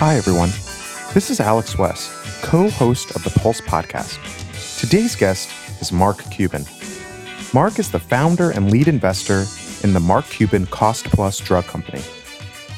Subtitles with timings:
[0.00, 0.48] Hi, everyone.
[1.12, 2.10] This is Alex West,
[2.40, 4.18] co host of the Pulse podcast.
[4.80, 6.64] Today's guest is Mark Cuban.
[7.52, 9.44] Mark is the founder and lead investor
[9.86, 12.02] in the Mark Cuban Cost Plus Drug Company,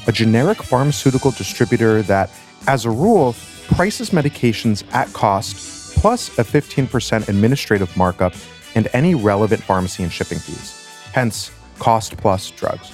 [0.05, 2.29] a generic pharmaceutical distributor that,
[2.67, 3.37] as a rule,
[3.69, 8.33] prices medications at cost plus a 15% administrative markup
[8.75, 12.89] and any relevant pharmacy and shipping fees, hence, cost plus drugs.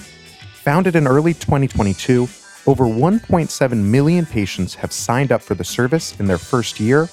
[0.62, 2.28] Founded in early 2022,
[2.66, 7.08] over 1.7 million patients have signed up for the service in their first year,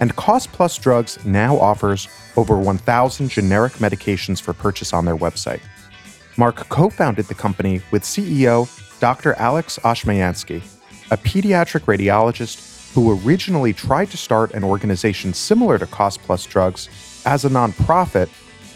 [0.00, 5.60] and Cost Plus Drugs now offers over 1,000 generic medications for purchase on their website.
[6.36, 8.68] Mark co founded the company with CEO
[9.00, 9.34] Dr.
[9.34, 10.62] Alex Oshmyansky,
[11.10, 16.88] a pediatric radiologist who originally tried to start an organization similar to Cost Plus Drugs
[17.26, 18.28] as a nonprofit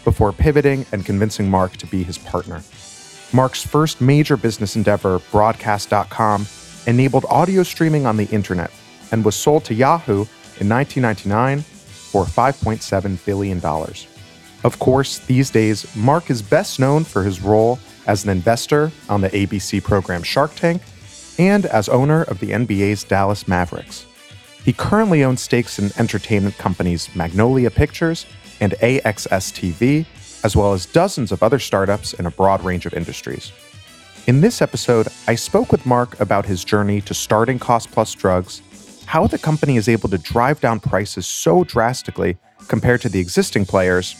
[0.03, 2.61] before pivoting and convincing Mark to be his partner.
[3.33, 6.45] Mark's first major business endeavor, Broadcast.com,
[6.87, 8.71] enabled audio streaming on the internet
[9.11, 10.25] and was sold to Yahoo
[10.59, 13.63] in 1999 for $5.7 billion.
[14.63, 19.21] Of course, these days, Mark is best known for his role as an investor on
[19.21, 20.81] the ABC program Shark Tank
[21.39, 24.05] and as owner of the NBA's Dallas Mavericks.
[24.63, 28.25] He currently owns stakes in entertainment companies Magnolia Pictures
[28.59, 30.05] and AXS TV,
[30.43, 33.51] as well as dozens of other startups in a broad range of industries.
[34.27, 38.61] In this episode, I spoke with Mark about his journey to starting Cost Plus Drugs,
[39.05, 43.65] how the company is able to drive down prices so drastically compared to the existing
[43.65, 44.15] players,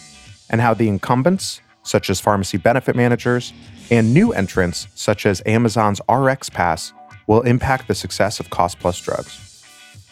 [0.50, 3.54] and how the incumbents, such as pharmacy benefit managers,
[3.90, 6.94] and new entrants, such as Amazon's RxPass,
[7.28, 9.64] will impact the success of Cost Plus Drugs.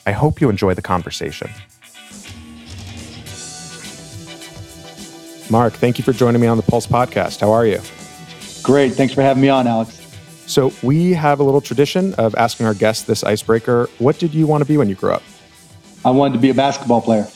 [0.06, 1.50] I hope you enjoy the conversation.
[5.50, 7.40] Mark, thank you for joining me on the Pulse podcast.
[7.40, 7.80] How are you?
[8.62, 8.94] Great.
[8.94, 9.96] Thanks for having me on, Alex.
[10.46, 14.48] So, we have a little tradition of asking our guests this icebreaker What did you
[14.48, 15.24] want to be when you grew up?
[16.06, 17.28] I wanted to be a basketball player.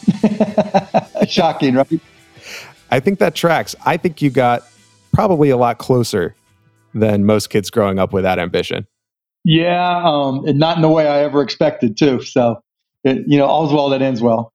[1.28, 2.00] Shocking, right?
[2.92, 3.76] I think that tracks.
[3.86, 4.64] I think you got
[5.12, 6.36] probably a lot closer
[6.94, 8.88] than most kids growing up with that ambition.
[9.44, 12.22] Yeah, um, and not in the way I ever expected, too.
[12.22, 12.62] So,
[13.04, 14.54] it, you know, all's well that ends well.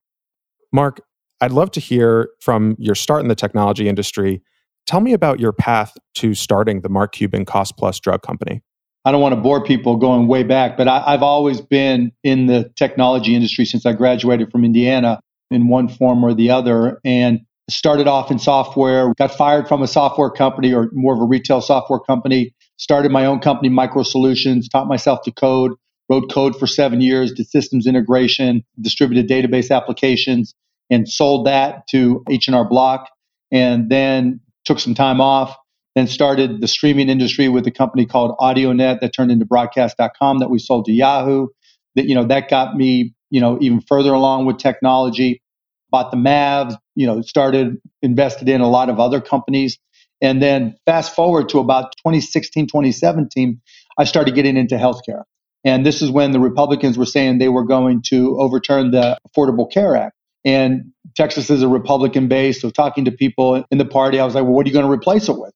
[0.72, 1.00] Mark,
[1.40, 4.42] I'd love to hear from your start in the technology industry.
[4.86, 8.62] Tell me about your path to starting the Mark Cuban Cost Plus Drug Company.
[9.04, 12.46] I don't want to bore people going way back, but I, have always been in
[12.46, 17.00] the technology industry since I graduated from Indiana in one form or the other.
[17.04, 21.24] And started off in software, got fired from a software company or more of a
[21.24, 25.72] retail software company, started my own company, Micro Solutions, taught myself to code,
[26.08, 30.54] wrote code for seven years, did systems integration, distributed database applications,
[30.90, 33.08] and sold that to H&R Block
[33.50, 35.56] and then took some time off
[35.98, 40.48] then started the streaming industry with a company called AudioNet that turned into broadcast.com that
[40.48, 41.48] we sold to Yahoo.
[41.96, 45.42] That you know that got me you know even further along with technology.
[45.90, 49.78] Bought the Mavs you know started invested in a lot of other companies.
[50.20, 53.60] And then fast forward to about 2016 2017
[53.98, 55.24] I started getting into healthcare.
[55.64, 59.70] And this is when the Republicans were saying they were going to overturn the Affordable
[59.70, 60.17] Care Act
[60.48, 62.62] and Texas is a Republican base.
[62.62, 64.86] So talking to people in the party, I was like, well, what are you going
[64.86, 65.52] to replace it with?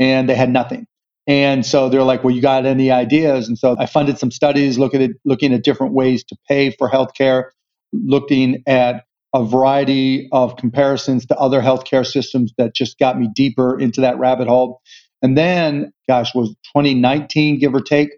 [0.00, 0.86] And they had nothing.
[1.28, 3.46] And so they're like, well, you got any ideas?
[3.46, 6.90] And so I funded some studies looking at looking at different ways to pay for
[6.90, 7.50] healthcare,
[7.92, 13.78] looking at a variety of comparisons to other healthcare systems that just got me deeper
[13.78, 14.80] into that rabbit hole.
[15.22, 18.10] And then, gosh, was 2019, give or take,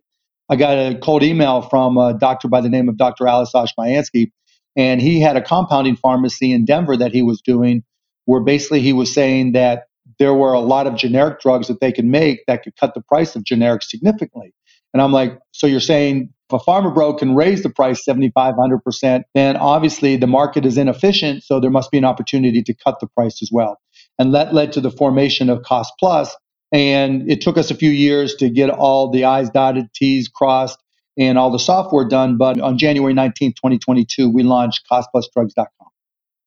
[0.48, 3.26] I got a cold email from a doctor by the name of Dr.
[3.26, 4.30] Alex Oshmyansky,
[4.76, 7.84] and he had a compounding pharmacy in Denver that he was doing,
[8.24, 9.84] where basically he was saying that
[10.18, 13.00] there were a lot of generic drugs that they could make that could cut the
[13.00, 14.54] price of generics significantly.
[14.92, 18.54] And I'm like, so you're saying if a pharma bro can raise the price 75,
[18.54, 21.42] 100%, then obviously the market is inefficient.
[21.42, 23.78] So there must be an opportunity to cut the price as well.
[24.18, 26.34] And that led to the formation of Cost Plus.
[26.70, 30.78] And it took us a few years to get all the I's dotted, T's crossed,
[31.18, 32.36] and all the software done.
[32.36, 35.88] But on January 19th, 2022, we launched costplusdrugs.com.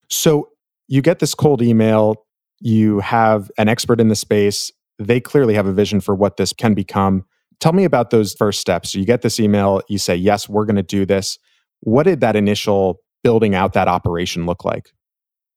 [0.10, 0.50] So
[0.88, 2.26] you get this cold email,
[2.60, 4.72] you have an expert in the space.
[5.00, 7.26] They clearly have a vision for what this can become.
[7.60, 8.92] Tell me about those first steps.
[8.92, 11.38] So you get this email, you say, Yes, we're going to do this.
[11.82, 14.92] What did that initial building out that operation look like?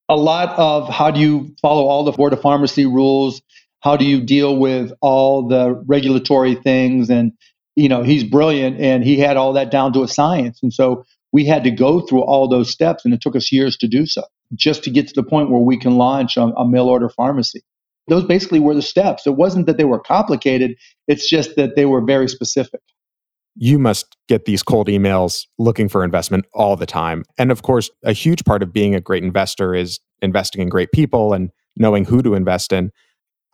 [0.08, 3.40] A lot of how do you follow all the Board of Pharmacy rules?
[3.80, 7.32] How do you deal with all the regulatory things and
[7.76, 10.58] you know, he's brilliant and he had all that down to a science.
[10.62, 13.76] And so we had to go through all those steps and it took us years
[13.78, 14.22] to do so
[14.54, 17.62] just to get to the point where we can launch a, a mail order pharmacy.
[18.08, 19.26] Those basically were the steps.
[19.26, 20.74] It wasn't that they were complicated,
[21.06, 22.80] it's just that they were very specific.
[23.56, 27.24] you must get these cold emails looking for investment all the time.
[27.38, 30.92] And of course, a huge part of being a great investor is investing in great
[30.92, 32.90] people and knowing who to invest in.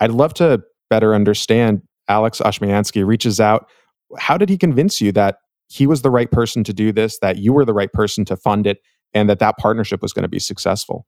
[0.01, 1.83] I'd love to better understand.
[2.09, 3.69] Alex Oshmyansky reaches out.
[4.19, 5.39] How did he convince you that
[5.69, 8.37] he was the right person to do this, that you were the right person to
[8.37, 8.79] fund it,
[9.15, 11.07] and that that partnership was going to be successful?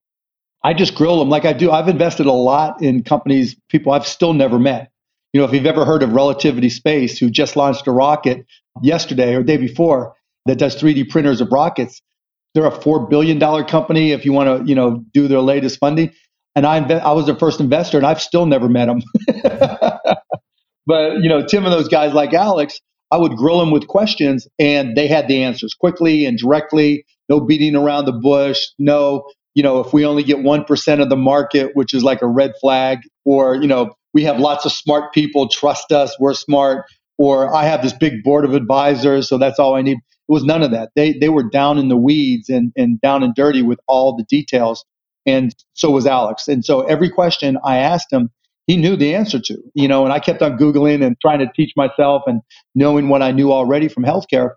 [0.64, 1.70] I just grill them like I do.
[1.70, 4.90] I've invested a lot in companies, people I've still never met.
[5.32, 8.46] You know, if you've ever heard of Relativity Space, who just launched a rocket
[8.82, 10.14] yesterday or day before
[10.46, 12.00] that does 3D printers of rockets,
[12.54, 14.12] they're a four billion dollar company.
[14.12, 16.12] If you want to, you know, do their latest funding,
[16.56, 19.02] and I inve- I was their first investor, and I've still never met them.
[20.86, 22.80] but you know, Tim and those guys like Alex,
[23.10, 27.40] I would grill them with questions and they had the answers quickly and directly, no
[27.40, 29.24] beating around the bush, no,
[29.54, 32.52] you know, if we only get 1% of the market, which is like a red
[32.60, 36.84] flag, or, you know, we have lots of smart people, trust us, we're smart,
[37.18, 39.96] or I have this big board of advisors, so that's all I need.
[39.96, 40.90] It was none of that.
[40.94, 44.24] They they were down in the weeds and, and down and dirty with all the
[44.24, 44.84] details.
[45.26, 46.48] And so was Alex.
[46.48, 48.30] And so every question I asked him,
[48.68, 51.50] he knew the answer to, you know, and I kept on Googling and trying to
[51.56, 52.42] teach myself and
[52.74, 54.50] knowing what I knew already from healthcare.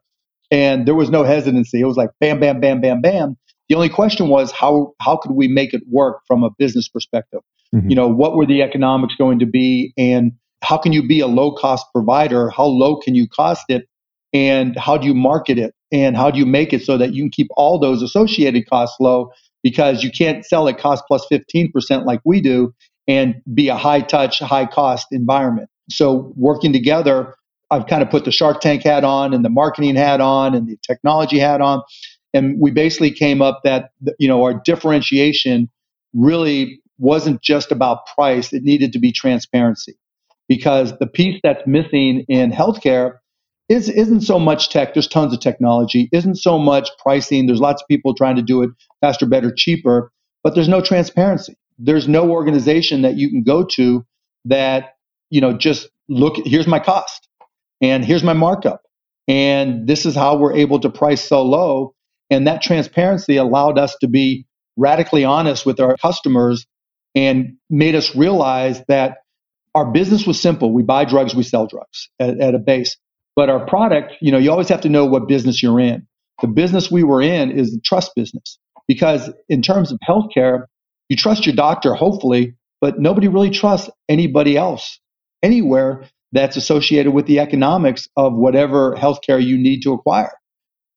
[0.52, 1.80] And there was no hesitancy.
[1.80, 3.38] It was like bam, bam, bam, bam, bam.
[3.70, 7.40] The only question was how how could we make it work from a business perspective?
[7.74, 7.90] Mm-hmm.
[7.90, 11.28] You know, what were the economics going to be and how can you be a
[11.28, 12.50] low cost provider?
[12.50, 13.88] How low can you cost it?
[14.34, 15.74] And how do you market it?
[15.92, 18.98] And how do you make it so that you can keep all those associated costs
[19.00, 19.32] low
[19.64, 22.74] because you can't sell at cost plus 15% like we do
[23.08, 25.70] and be a high touch, high cost environment.
[25.90, 27.36] So working together,
[27.70, 30.68] I've kind of put the Shark Tank hat on and the marketing hat on and
[30.68, 31.82] the technology hat on.
[32.34, 35.70] And we basically came up that, you know, our differentiation
[36.14, 38.54] really wasn't just about price.
[38.54, 39.98] It needed to be transparency
[40.48, 43.18] because the piece that's missing in healthcare
[43.70, 44.94] is, isn't so much tech.
[44.94, 46.10] There's tons of technology.
[46.12, 47.48] Isn't so much pricing.
[47.48, 48.70] There's lots of people trying to do it
[49.00, 50.12] faster, better, cheaper,
[50.44, 54.06] but there's no transparency there's no organization that you can go to
[54.46, 54.96] that
[55.30, 57.28] you know just look here's my cost
[57.82, 58.84] and here's my markup.
[59.28, 61.94] And this is how we're able to price so low.
[62.30, 64.46] And that transparency allowed us to be
[64.78, 66.66] radically honest with our customers
[67.16, 69.18] and made us realize that
[69.76, 70.74] our business was simple.
[70.74, 72.98] We buy drugs we sell drugs at, at a base.
[73.36, 76.06] But our product you know you always have to know what business you're in.
[76.42, 78.58] The business we were in is the trust business
[78.88, 80.66] because in terms of healthcare
[81.12, 84.98] you trust your doctor, hopefully, but nobody really trusts anybody else
[85.44, 90.32] anywhere that's associated with the economics of whatever healthcare you need to acquire.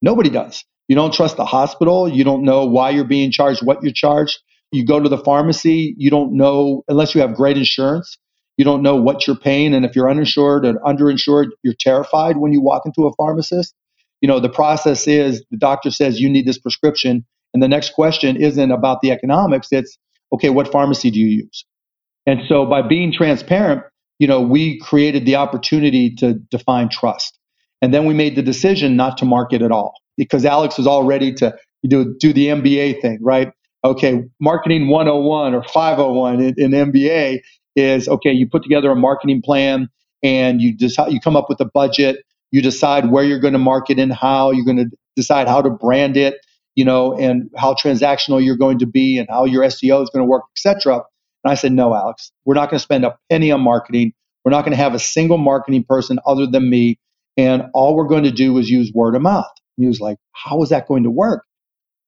[0.01, 0.63] Nobody does.
[0.87, 2.07] You don't trust the hospital.
[2.07, 4.39] You don't know why you're being charged, what you're charged.
[4.71, 5.93] You go to the pharmacy.
[5.97, 8.17] You don't know, unless you have great insurance,
[8.55, 9.73] you don't know what you're paying.
[9.73, 13.75] And if you're uninsured or underinsured, you're terrified when you walk into a pharmacist.
[14.21, 17.25] You know, the process is the doctor says you need this prescription.
[17.53, 19.97] And the next question isn't about the economics, it's
[20.35, 21.65] okay, what pharmacy do you use?
[22.25, 23.83] And so by being transparent,
[24.19, 27.37] you know, we created the opportunity to define trust.
[27.81, 31.03] And then we made the decision not to market at all because Alex was all
[31.03, 31.55] ready to
[31.87, 33.51] do, do the MBA thing, right?
[33.83, 37.41] Okay, marketing 101 or 501 in, in MBA
[37.75, 39.89] is okay, you put together a marketing plan
[40.23, 43.59] and you decide, you come up with a budget, you decide where you're going to
[43.59, 46.37] market and how, you're going to decide how to brand it,
[46.75, 50.23] you know, and how transactional you're going to be and how your SEO is going
[50.23, 50.95] to work, etc.
[51.43, 54.13] And I said, no, Alex, we're not going to spend a penny on marketing.
[54.43, 56.99] We're not going to have a single marketing person other than me.
[57.37, 59.51] And all we're going to do is use word of mouth.
[59.77, 61.43] And he was like, how is that going to work?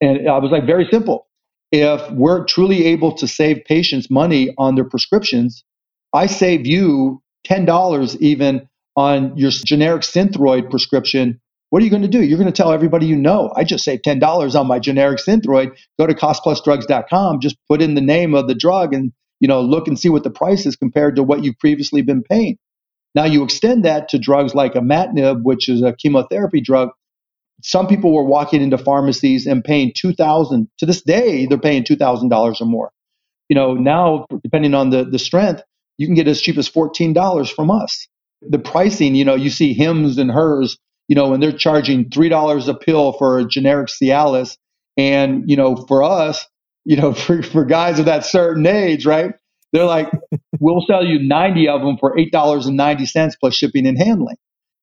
[0.01, 1.27] And I was like, very simple.
[1.71, 5.63] If we're truly able to save patients money on their prescriptions,
[6.13, 12.07] I save you $10 even on your generic Synthroid prescription what are you going to
[12.07, 12.23] do?
[12.23, 15.75] You're going to tell everybody you know, I just saved $10 on my generic Synthroid.
[15.99, 19.87] Go to costplusdrugs.com, just put in the name of the drug and, you know, look
[19.87, 22.57] and see what the price is compared to what you've previously been paying.
[23.15, 26.89] Now you extend that to drugs like imatinib, which is a chemotherapy drug.
[27.63, 32.61] Some people were walking into pharmacies and paying 2000 to this day, they're paying $2,000
[32.61, 32.91] or more.
[33.49, 35.63] You know, now depending on the, the strength,
[35.97, 38.07] you can get as cheap as $14 from us.
[38.41, 42.29] The pricing, you know, you see Hims and hers you know, when they're charging three
[42.29, 44.57] dollars a pill for a generic Cialis,
[44.97, 46.45] and you know, for us,
[46.85, 49.33] you know, for, for guys of that certain age, right?
[49.73, 50.09] They're like,
[50.59, 53.97] we'll sell you 90 of them for eight dollars and ninety cents plus shipping and
[53.97, 54.37] handling,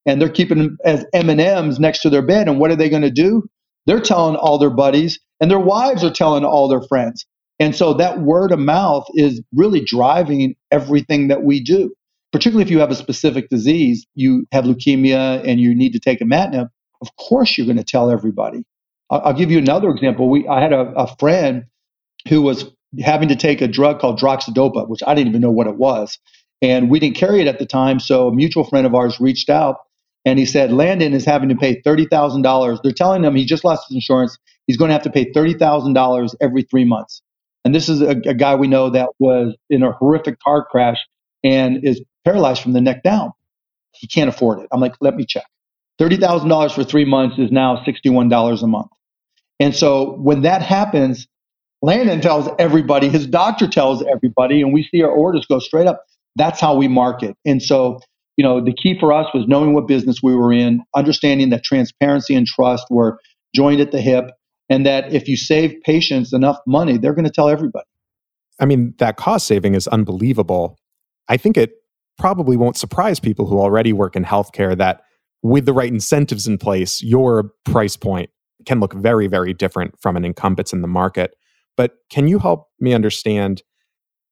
[0.07, 2.49] and they're keeping them as M and M's next to their bed.
[2.49, 3.45] And what are they going to do?
[3.87, 7.27] They're telling all their buddies, and their wives are telling all their friends.
[7.61, 11.95] And so that word of mouth is really driving everything that we do.
[12.35, 16.21] Particularly if you have a specific disease, you have leukemia and you need to take
[16.21, 16.69] a imatinib,
[17.01, 18.65] of course you're going to tell everybody.
[19.09, 20.29] I'll, I'll give you another example.
[20.29, 21.67] We, I had a, a friend
[22.29, 22.65] who was
[22.99, 26.19] having to take a drug called droxidopa, which I didn't even know what it was.
[26.61, 28.01] And we didn't carry it at the time.
[28.01, 29.77] So a mutual friend of ours reached out
[30.25, 32.79] and he said, Landon is having to pay $30,000.
[32.83, 34.37] They're telling him he just lost his insurance.
[34.67, 37.23] He's going to have to pay $30,000 every three months.
[37.65, 40.99] And this is a, a guy we know that was in a horrific car crash
[41.45, 43.33] and is paralyzed from the neck down.
[43.93, 44.69] He can't afford it.
[44.73, 45.45] I'm like, let me check.
[46.01, 48.91] $30,000 for three months is now $61 a month.
[49.61, 51.29] And so when that happens,
[51.83, 56.03] Landon tells everybody, his doctor tells everybody, and we see our orders go straight up.
[56.35, 57.37] That's how we market.
[57.45, 58.01] And so,
[58.37, 61.63] you know, the key for us was knowing what business we were in, understanding that
[61.63, 63.21] transparency and trust were
[63.55, 64.31] joined at the hip,
[64.69, 67.87] and that if you save patients enough money, they're going to tell everybody.
[68.59, 70.79] I mean, that cost saving is unbelievable.
[71.29, 71.73] I think it
[72.19, 75.03] probably won't surprise people who already work in healthcare that
[75.43, 78.31] with the right incentives in place, your price point
[78.65, 81.35] can look very, very different from an incumbent in the market.
[81.77, 83.63] But can you help me understand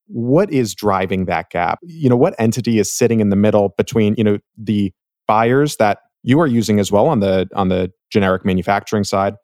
[0.07, 1.79] what is driving that gap?
[1.83, 4.93] You know, what entity is sitting in the middle between, you know, the
[5.27, 9.35] buyers that you are using as well on the on the generic manufacturing side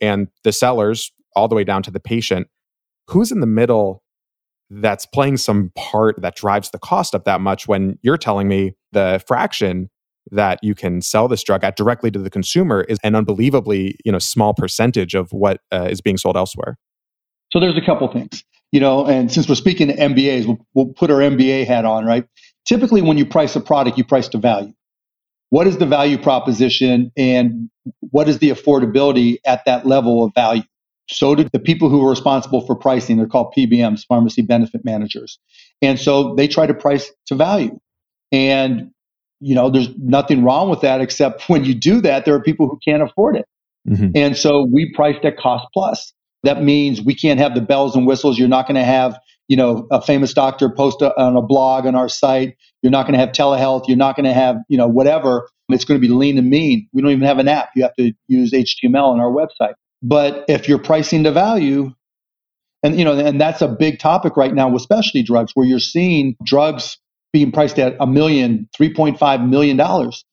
[0.00, 2.48] and the sellers all the way down to the patient
[3.08, 4.02] who's in the middle
[4.70, 8.74] that's playing some part that drives the cost up that much when you're telling me
[8.92, 9.88] the fraction
[10.32, 14.10] that you can sell this drug at directly to the consumer is an unbelievably you
[14.10, 16.76] know small percentage of what uh, is being sold elsewhere.
[17.52, 20.92] So there's a couple things you know and since we're speaking to mbas we'll, we'll
[20.94, 22.26] put our mba hat on right?
[22.66, 24.72] Typically when you price a product you price to value.
[25.50, 27.70] What is the value proposition and
[28.00, 30.64] what is the affordability at that level of value
[31.08, 33.16] so did the people who are responsible for pricing.
[33.16, 35.38] They're called PBMs, pharmacy benefit managers.
[35.80, 37.78] And so they try to price to value.
[38.32, 38.90] And,
[39.40, 42.68] you know, there's nothing wrong with that, except when you do that, there are people
[42.68, 43.46] who can't afford it.
[43.88, 44.10] Mm-hmm.
[44.14, 46.12] And so we priced at cost plus.
[46.42, 48.38] That means we can't have the bells and whistles.
[48.38, 51.86] You're not going to have, you know, a famous doctor post a, on a blog
[51.86, 52.56] on our site.
[52.82, 53.86] You're not going to have telehealth.
[53.86, 55.48] You're not going to have, you know, whatever.
[55.68, 56.88] It's going to be lean and mean.
[56.92, 57.70] We don't even have an app.
[57.74, 59.74] You have to use HTML on our website.
[60.02, 61.92] But if you're pricing to value,
[62.82, 65.80] and you know, and that's a big topic right now with specialty drugs, where you're
[65.80, 66.98] seeing drugs
[67.32, 70.24] being priced at a million, 3.5 million dollars.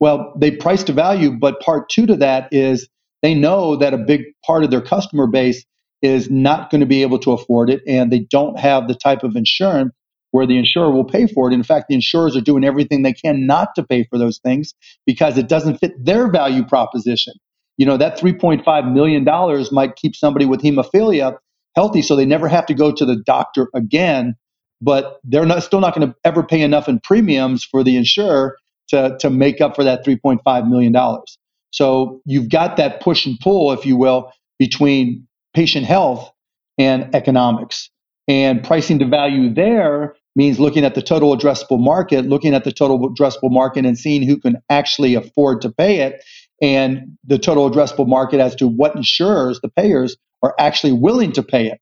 [0.00, 2.88] Well, they price to value, but part two to that is
[3.22, 5.64] they know that a big part of their customer base
[6.02, 9.22] is not going to be able to afford it, and they don't have the type
[9.22, 9.92] of insurance
[10.32, 11.54] where the insurer will pay for it.
[11.54, 14.74] In fact, the insurers are doing everything they can not to pay for those things
[15.06, 17.34] because it doesn't fit their value proposition
[17.82, 21.36] you know that 3.5 million dollars might keep somebody with hemophilia
[21.74, 24.36] healthy so they never have to go to the doctor again
[24.82, 28.56] but they're not still not going to ever pay enough in premiums for the insurer
[28.88, 31.38] to, to make up for that 3.5 million dollars.
[31.70, 36.30] So you've got that push and pull if you will between patient health
[36.78, 37.90] and economics.
[38.28, 42.72] And pricing to value there means looking at the total addressable market looking at the
[42.72, 46.24] total addressable market and seeing who can actually afford to pay it
[46.62, 51.42] and the total addressable market as to what insurers, the payers, are actually willing to
[51.42, 51.80] pay it.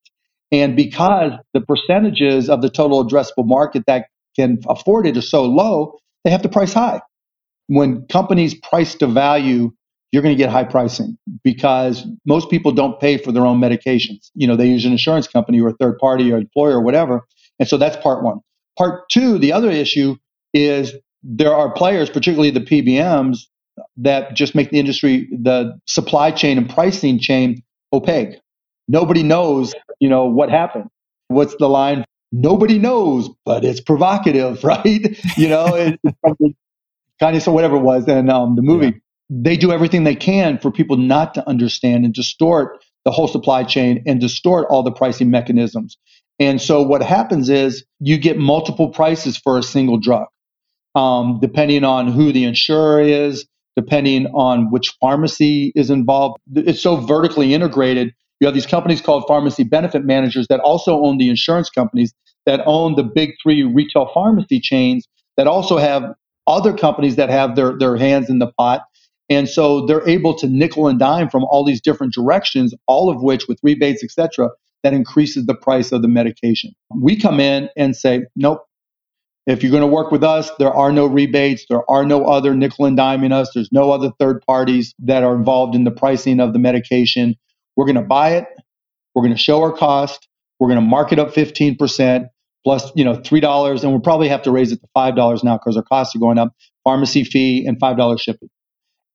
[0.51, 5.45] And because the percentages of the total addressable market that can afford it are so
[5.45, 7.01] low, they have to price high.
[7.69, 9.71] When companies price to value,
[10.13, 14.31] you're going to get high pricing because most people don't pay for their own medications.
[14.35, 17.25] You know, they use an insurance company or a third party or employer or whatever.
[17.61, 18.41] And so that's part one.
[18.77, 20.17] Part two, the other issue
[20.53, 23.39] is there are players, particularly the PBMs,
[23.99, 27.63] that just make the industry, the supply chain and pricing chain
[27.93, 28.39] opaque.
[28.89, 30.89] Nobody knows, you know, what happened.
[31.29, 32.05] What's the line?
[32.33, 35.17] Nobody knows, but it's provocative, right?
[35.37, 35.97] You know,
[37.21, 38.87] kind of so whatever it was, and um, the movie.
[38.87, 38.93] Yeah.
[39.33, 43.63] They do everything they can for people not to understand and distort the whole supply
[43.63, 45.97] chain and distort all the pricing mechanisms.
[46.41, 50.27] And so what happens is you get multiple prices for a single drug,
[50.95, 53.47] um, depending on who the insurer is,
[53.77, 56.39] depending on which pharmacy is involved.
[56.55, 58.13] It's so vertically integrated.
[58.41, 62.13] You have these companies called pharmacy benefit managers that also own the insurance companies
[62.47, 66.15] that own the big three retail pharmacy chains that also have
[66.47, 68.83] other companies that have their, their hands in the pot.
[69.29, 73.23] And so they're able to nickel and dime from all these different directions, all of
[73.23, 74.49] which with rebates, et cetera,
[74.83, 76.73] that increases the price of the medication.
[76.95, 78.65] We come in and say, nope,
[79.51, 81.65] if you're going to work with us, there are no rebates.
[81.69, 83.51] There are no other nickel and diming us.
[83.55, 87.35] There's no other third parties that are involved in the pricing of the medication.
[87.77, 88.47] We're going to buy it.
[89.15, 90.29] We're going to show our cost.
[90.59, 92.29] We're going to mark it up 15%.
[92.65, 95.77] plus, you know, $3, and we'll probably have to raise it to $5 now because
[95.77, 96.53] our costs are going up,
[96.85, 98.51] pharmacy fee and $5 shipping.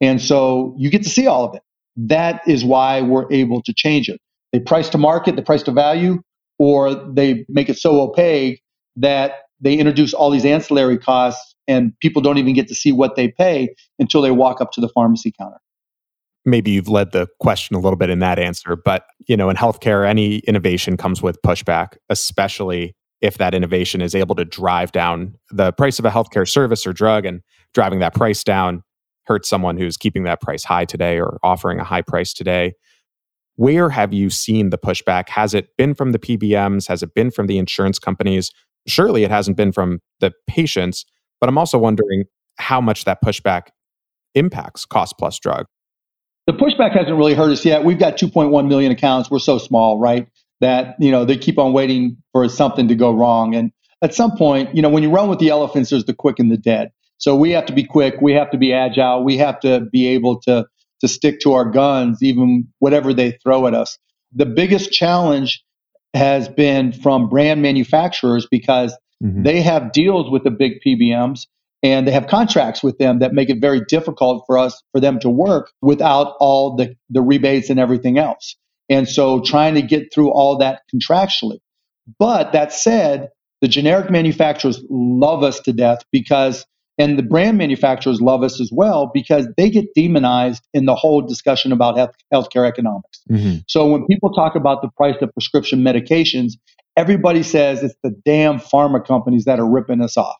[0.01, 1.61] And so you get to see all of it.
[1.95, 4.19] That is why we're able to change it.
[4.51, 6.21] They price to market, they price to value,
[6.59, 8.61] or they make it so opaque
[8.97, 13.15] that they introduce all these ancillary costs and people don't even get to see what
[13.15, 15.57] they pay until they walk up to the pharmacy counter.
[16.45, 19.55] Maybe you've led the question a little bit in that answer but you know in
[19.55, 25.35] healthcare any innovation comes with pushback especially if that innovation is able to drive down
[25.49, 27.41] the price of a healthcare service or drug and
[27.73, 28.83] driving that price down
[29.25, 32.73] hurts someone who's keeping that price high today or offering a high price today.
[33.55, 35.29] Where have you seen the pushback?
[35.29, 38.51] Has it been from the pbms has it been from the insurance companies
[38.87, 41.05] surely it hasn't been from the patients
[41.39, 42.23] but i'm also wondering
[42.57, 43.67] how much that pushback
[44.33, 45.65] impacts cost plus drug
[46.47, 47.83] the pushback hasn't really hurt us yet.
[47.83, 49.31] We've got 2.1 million accounts.
[49.31, 50.27] We're so small, right?
[50.61, 53.55] That you know they keep on waiting for something to go wrong.
[53.55, 56.39] And at some point, you know, when you run with the elephants, there's the quick
[56.39, 56.91] and the dead.
[57.17, 58.15] So we have to be quick.
[58.21, 59.23] We have to be agile.
[59.23, 60.65] We have to be able to
[61.01, 63.97] to stick to our guns, even whatever they throw at us.
[64.31, 65.63] The biggest challenge
[66.15, 69.43] has been from brand manufacturers because mm-hmm.
[69.43, 71.47] they have deals with the big PBMs
[71.83, 75.19] and they have contracts with them that make it very difficult for us for them
[75.19, 78.55] to work without all the, the rebates and everything else
[78.89, 81.59] and so trying to get through all that contractually
[82.19, 83.29] but that said
[83.61, 86.65] the generic manufacturers love us to death because
[86.97, 91.21] and the brand manufacturers love us as well because they get demonized in the whole
[91.21, 93.21] discussion about health, healthcare economics.
[93.29, 93.57] Mm-hmm.
[93.67, 96.53] So when people talk about the price of prescription medications,
[96.95, 100.37] everybody says it's the damn pharma companies that are ripping us off.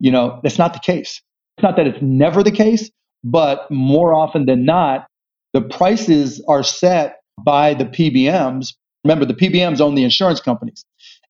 [0.00, 1.20] You know, that's not the case.
[1.56, 2.90] It's not that it's never the case,
[3.24, 5.06] but more often than not,
[5.52, 8.74] the prices are set by the PBMs.
[9.04, 10.84] Remember, the PBMs own the insurance companies.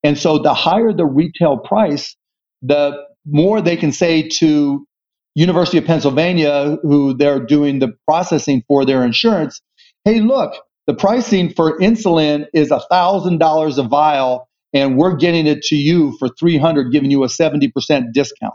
[0.04, 2.16] And so the higher the retail price,
[2.62, 2.92] the
[3.30, 4.86] more they can say to
[5.34, 9.60] University of Pennsylvania, who they're doing the processing for their insurance,
[10.04, 10.54] hey, look,
[10.86, 16.28] the pricing for insulin is $1,000 a vial and we're getting it to you for
[16.28, 17.70] 300 giving you a 70%
[18.12, 18.54] discount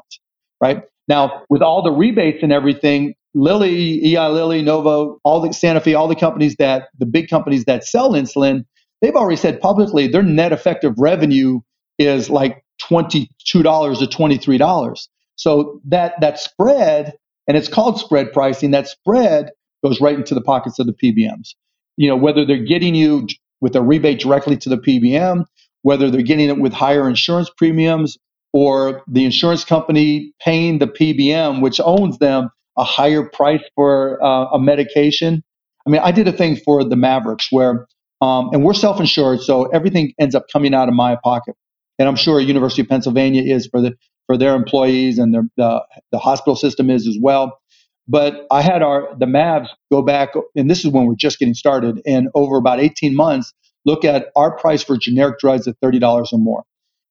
[0.64, 0.84] right?
[1.08, 6.08] Now with all the rebates and everything lilly eli lilly novo all the sanofi all
[6.08, 8.64] the companies that the big companies that sell insulin
[9.02, 11.60] they've already said publicly their net effective revenue
[11.98, 17.14] is like $22 to $23 so that that spread
[17.48, 19.52] and it's called spread pricing that spread
[19.84, 21.56] goes right into the pockets of the pbms
[21.98, 23.28] you know whether they're getting you
[23.62, 25.46] with a rebate directly to the pbm
[25.82, 28.18] whether they're getting it with higher insurance premiums
[28.54, 34.46] or the insurance company paying the PBM, which owns them, a higher price for uh,
[34.54, 35.44] a medication.
[35.86, 37.88] I mean, I did a thing for the Mavericks where,
[38.22, 41.56] um, and we're self insured, so everything ends up coming out of my pocket.
[42.00, 43.94] And I'm sure University of Pennsylvania is for the
[44.28, 47.60] for their employees, and their, the the hospital system is as well.
[48.08, 51.54] But I had our the Mavs go back, and this is when we're just getting
[51.54, 52.02] started.
[52.06, 53.54] And over about 18 months,
[53.86, 56.64] look at our price for generic drugs at $30 or more.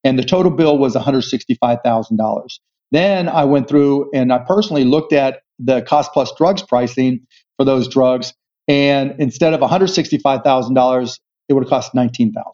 [0.04, 2.58] And the total bill was $165,000.
[2.90, 7.20] Then I went through and I personally looked at the cost plus drugs pricing
[7.56, 8.34] for those drugs.
[8.68, 11.18] And instead of $165,000,
[11.48, 12.52] it would have cost 19000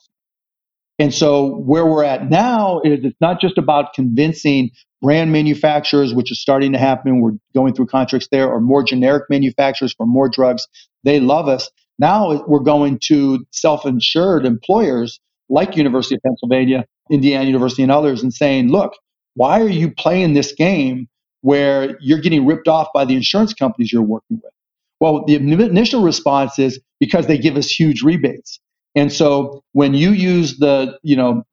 [0.98, 6.32] And so where we're at now is it's not just about convincing brand manufacturers, which
[6.32, 7.20] is starting to happen.
[7.20, 10.66] We're going through contracts there, or more generic manufacturers for more drugs.
[11.04, 11.70] They love us.
[12.00, 18.34] Now we're going to self-insured employers like University of Pennsylvania, Indiana University, and others, and
[18.34, 18.92] saying, "Look,
[19.34, 21.08] why are you playing this game
[21.42, 24.52] where you're getting ripped off by the insurance companies you're working with?"
[25.00, 28.58] Well, the initial response is because they give us huge rebates.
[28.94, 31.44] And so when you use the, you know,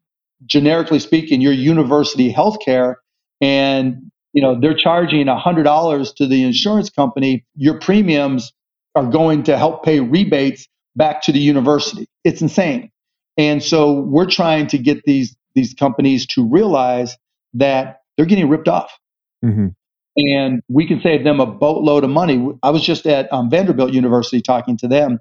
[0.46, 2.96] generically speaking, your university healthcare
[3.42, 8.54] and you know they're charging $100 to the insurance company, your premiums
[8.96, 12.08] are going to help pay rebates back to the university.
[12.24, 12.92] It's insane.
[13.38, 17.18] And so we're trying to get these these companies to realize
[17.54, 18.92] that they're getting ripped off.
[19.44, 19.68] Mm-hmm.
[20.18, 22.54] And we can save them a boatload of money.
[22.64, 25.20] I was just at um, Vanderbilt University talking to them,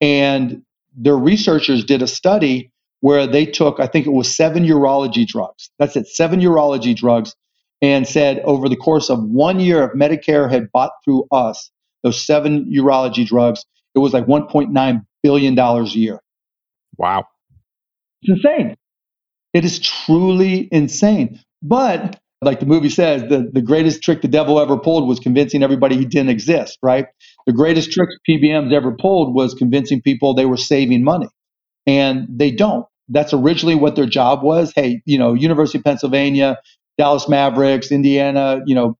[0.00, 0.62] and
[0.96, 5.70] their researchers did a study where they took, I think it was seven urology drugs.
[5.78, 7.34] That's it, seven urology drugs,
[7.82, 11.70] and said over the course of one year, if Medicare had bought through us,
[12.02, 16.20] those seven urology drugs, it was like $1.9 billion a year.
[16.96, 17.26] Wow.
[18.22, 18.76] It's insane.
[19.52, 21.40] It is truly insane.
[21.62, 25.62] But like the movie says, the, the greatest trick the devil ever pulled was convincing
[25.62, 27.06] everybody he didn't exist, right?
[27.46, 31.28] The greatest trick PBMs ever pulled was convincing people they were saving money.
[31.86, 32.86] And they don't.
[33.08, 34.72] that's originally what their job was.
[34.74, 36.58] Hey, you know, University of Pennsylvania,
[36.98, 38.96] Dallas Mavericks, Indiana, you know,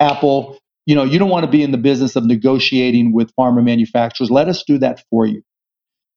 [0.00, 3.64] Apple, you know, you don't want to be in the business of negotiating with pharma
[3.64, 4.30] manufacturers.
[4.30, 5.42] Let us do that for you.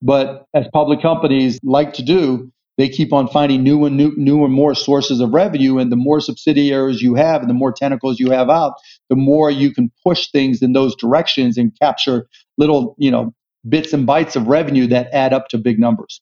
[0.02, 4.44] But as public companies like to do, they keep on finding new and new, new
[4.44, 5.78] and more sources of revenue.
[5.78, 8.74] And the more subsidiaries you have and the more tentacles you have out,
[9.10, 13.34] the more you can push things in those directions and capture little, you know,
[13.68, 16.22] bits and bytes of revenue that add up to big numbers.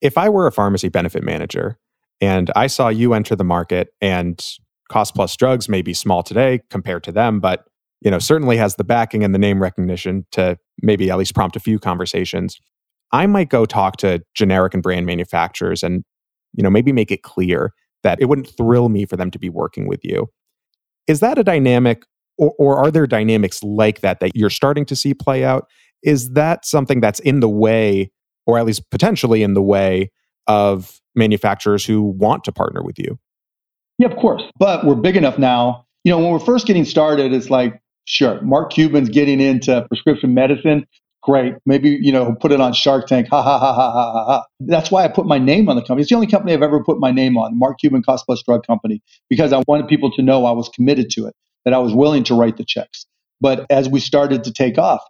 [0.00, 1.78] If I were a pharmacy benefit manager
[2.20, 4.42] and I saw you enter the market and
[4.88, 7.66] cost plus drugs may be small today compared to them, but
[8.02, 11.56] you know, certainly has the backing and the name recognition to maybe at least prompt
[11.56, 12.60] a few conversations.
[13.12, 16.04] I might go talk to generic and brand manufacturers and,
[16.54, 19.48] you know, maybe make it clear that it wouldn't thrill me for them to be
[19.48, 20.28] working with you.
[21.06, 22.04] Is that a dynamic
[22.38, 25.66] or, or are there dynamics like that that you're starting to see play out?
[26.02, 28.10] Is that something that's in the way,
[28.46, 30.10] or at least potentially in the way
[30.46, 33.18] of manufacturers who want to partner with you?
[33.98, 34.42] Yeah, of course.
[34.58, 35.86] But we're big enough now.
[36.04, 40.34] You know, when we're first getting started, it's like, sure, Mark Cuban's getting into prescription
[40.34, 40.86] medicine
[41.26, 41.54] great.
[41.66, 43.26] Maybe, you know, put it on Shark Tank.
[43.28, 44.24] Ha ha ha ha ha ha.
[44.24, 44.44] ha.
[44.60, 46.02] That's why I put my name on the company.
[46.02, 48.64] It's the only company I've ever put my name on, Mark Cuban Cost Plus Drug
[48.66, 51.34] Company, because I wanted people to know I was committed to it,
[51.64, 53.04] that I was willing to write the checks.
[53.40, 55.02] But as we started to take off,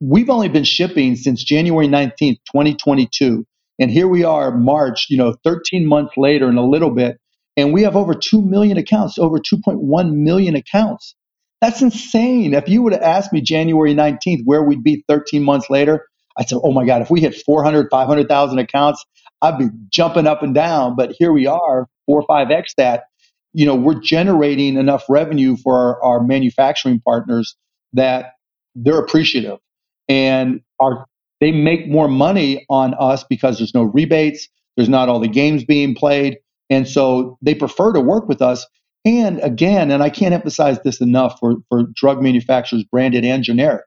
[0.00, 3.44] we've only been shipping since January 19th, 2022.
[3.80, 7.18] And here we are, March, you know, 13 months later and a little bit.
[7.56, 11.14] And we have over 2 million accounts, over 2.1 million accounts.
[11.60, 12.54] That's insane.
[12.54, 16.48] If you would have asked me January 19th where we'd be 13 months later, I'd
[16.48, 19.04] say, oh my God, if we hit 400, 500,000 accounts,
[19.40, 20.96] I'd be jumping up and down.
[20.96, 23.04] But here we are, four or five X that.
[23.52, 27.56] You know, we're generating enough revenue for our, our manufacturing partners
[27.92, 28.32] that
[28.74, 29.58] they're appreciative.
[30.08, 31.06] And our
[31.40, 35.64] they make more money on us because there's no rebates, there's not all the games
[35.64, 36.38] being played.
[36.70, 38.66] And so they prefer to work with us
[39.04, 43.84] and again, and I can't emphasize this enough for, for drug manufacturers, branded and generic,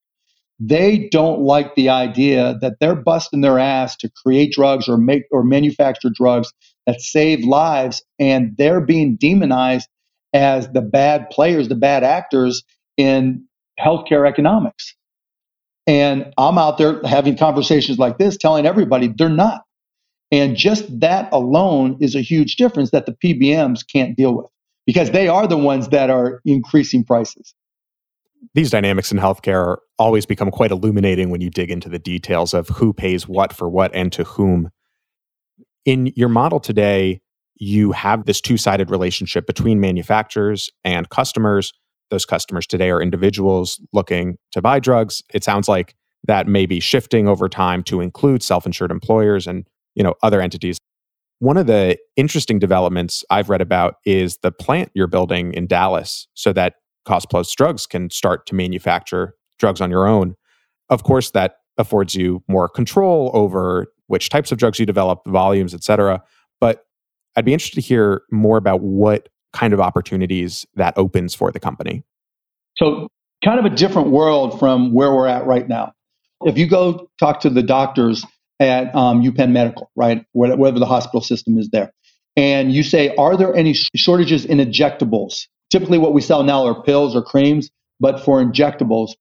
[0.59, 5.23] they don't like the idea that they're busting their ass to create drugs or make
[5.31, 6.51] or manufacture drugs
[6.85, 9.87] that save lives, and they're being demonized
[10.33, 12.63] as the bad players, the bad actors
[12.95, 13.45] in
[13.79, 14.95] healthcare economics.
[15.85, 19.63] And I'm out there having conversations like this, telling everybody they're not.
[20.31, 24.47] And just that alone is a huge difference that the PBMs can't deal with
[24.87, 27.53] because they are the ones that are increasing prices.
[28.55, 32.69] These dynamics in healthcare always become quite illuminating when you dig into the details of
[32.69, 34.69] who pays what for what and to whom.
[35.85, 37.21] In your model today,
[37.55, 41.73] you have this two sided relationship between manufacturers and customers.
[42.09, 45.21] Those customers today are individuals looking to buy drugs.
[45.33, 45.95] It sounds like
[46.25, 50.39] that may be shifting over time to include self insured employers and you know other
[50.39, 50.77] entities
[51.39, 56.27] one of the interesting developments I've read about is the plant you're building in Dallas
[56.33, 60.35] so that Cost Plus Drugs can start to manufacture drugs on your own.
[60.89, 65.73] Of course, that affords you more control over which types of drugs you develop, volumes,
[65.73, 66.21] et cetera.
[66.59, 66.85] But
[67.35, 71.59] I'd be interested to hear more about what kind of opportunities that opens for the
[71.59, 72.03] company.
[72.77, 73.07] So,
[73.43, 75.93] kind of a different world from where we're at right now.
[76.41, 78.25] If you go talk to the doctors,
[78.59, 80.25] at um, UPenn Medical, right?
[80.33, 81.91] Whatever the hospital system is there.
[82.35, 85.47] And you say, are there any shortages in injectables?
[85.69, 89.11] Typically, what we sell now are pills or creams, but for injectables.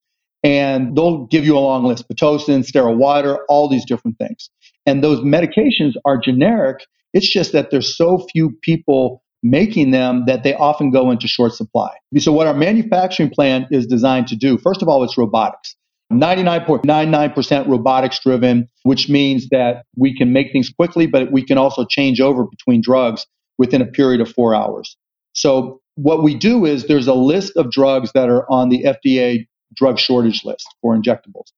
[0.43, 4.51] And they'll give you a long list Pitocin, sterile water, all these different things.
[4.85, 6.85] And those medications are generic.
[7.15, 11.53] It's just that there's so few people making them that they often go into short
[11.55, 11.91] supply.
[12.19, 15.75] So, what our manufacturing plan is designed to do, first of all, it's robotics.
[16.13, 21.85] 99.99% robotics driven, which means that we can make things quickly, but we can also
[21.85, 23.27] change over between drugs
[23.59, 24.97] within a period of four hours.
[25.33, 29.47] So, what we do is there's a list of drugs that are on the FDA
[29.75, 31.51] drug shortage list for injectables,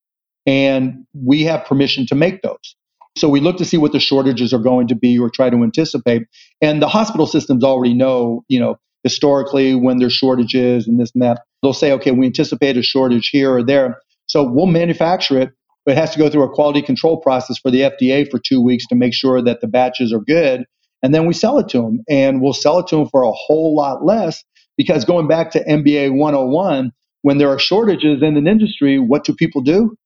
[0.46, 2.76] and we have permission to make those.
[3.18, 5.62] So, we look to see what the shortages are going to be or try to
[5.62, 6.22] anticipate.
[6.62, 11.22] And the hospital systems already know, you know, historically when there's shortages and this and
[11.22, 15.50] that, they'll say, okay, we anticipate a shortage here or there so we'll manufacture it,
[15.84, 18.62] but it has to go through a quality control process for the FDA for two
[18.62, 20.64] weeks to make sure that the batches are good.
[21.02, 22.00] And then we sell it to them.
[22.08, 24.44] And we'll sell it to them for a whole lot less
[24.76, 29.34] because going back to MBA 101, when there are shortages in an industry, what do
[29.34, 29.96] people do?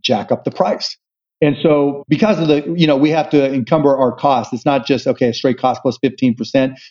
[0.00, 0.96] Jack up the price.
[1.40, 4.52] And so because of the, you know, we have to encumber our costs.
[4.52, 6.36] It's not just, okay, a straight cost plus 15%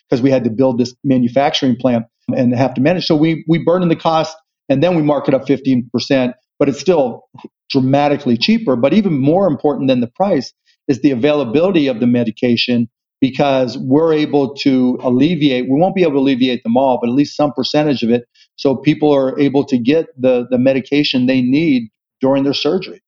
[0.09, 2.05] because we had to build this manufacturing plant
[2.35, 3.05] and have to manage.
[3.05, 4.35] So we, we burden the cost
[4.69, 7.27] and then we mark it up 15% but it's still
[7.69, 8.77] dramatically cheaper.
[8.77, 10.53] But even more important than the price
[10.87, 12.87] is the availability of the medication
[13.19, 17.15] because we're able to alleviate, we won't be able to alleviate them all, but at
[17.15, 18.23] least some percentage of it.
[18.55, 21.89] So people are able to get the, the medication they need
[22.21, 23.03] during their surgery.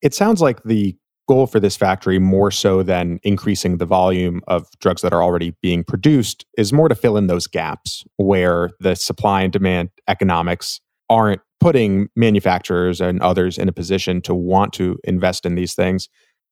[0.00, 4.68] It sounds like the goal for this factory, more so than increasing the volume of
[4.80, 8.94] drugs that are already being produced, is more to fill in those gaps where the
[8.94, 10.80] supply and demand economics
[11.10, 16.08] aren't putting manufacturers and others in a position to want to invest in these things.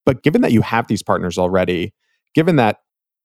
[0.07, 1.95] But given that you have these partners already,
[2.35, 2.79] given that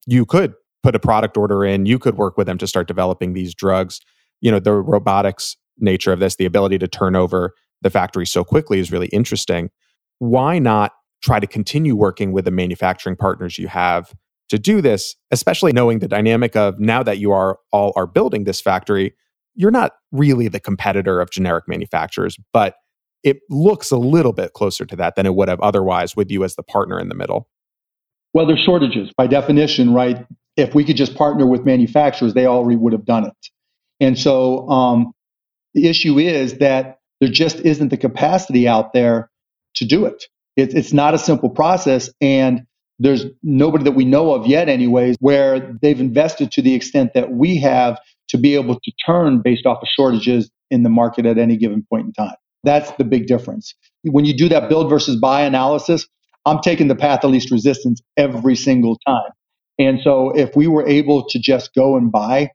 [0.06, 3.34] you could put a product order in, you could work with them to start developing
[3.34, 4.00] these drugs,
[4.42, 8.44] you know, the robotics nature of this, the ability to turn over the factory so
[8.44, 9.70] quickly is really interesting.
[10.20, 14.14] Why not try to continue working with the manufacturing partners you have
[14.50, 18.44] to do this, especially knowing the dynamic of now that you are all are building
[18.46, 19.14] this factory,
[19.58, 22.76] you're not really the competitor of generic manufacturers, but
[23.24, 26.44] it looks a little bit closer to that than it would have otherwise with you
[26.44, 27.50] as the partner in the middle.
[28.34, 30.26] Well, there's shortages by definition, right?
[30.56, 33.48] If we could just partner with manufacturers, they already would have done it.
[34.00, 35.12] And so um,
[35.74, 39.30] the issue is that there just isn't the capacity out there
[39.76, 40.26] to do it.
[40.56, 40.76] it.
[40.76, 42.12] It's not a simple process.
[42.22, 42.64] And
[43.00, 47.32] there's nobody that we know of yet, anyways, where they've invested to the extent that
[47.32, 51.38] we have to be able to turn based off of shortages in the market at
[51.38, 52.36] any given point in time.
[52.64, 53.74] That's the big difference.
[54.04, 56.08] When you do that build versus buy analysis,
[56.46, 59.32] I'm taking the path of least resistance every single time.
[59.80, 62.52] And so if we were able to just go and buy,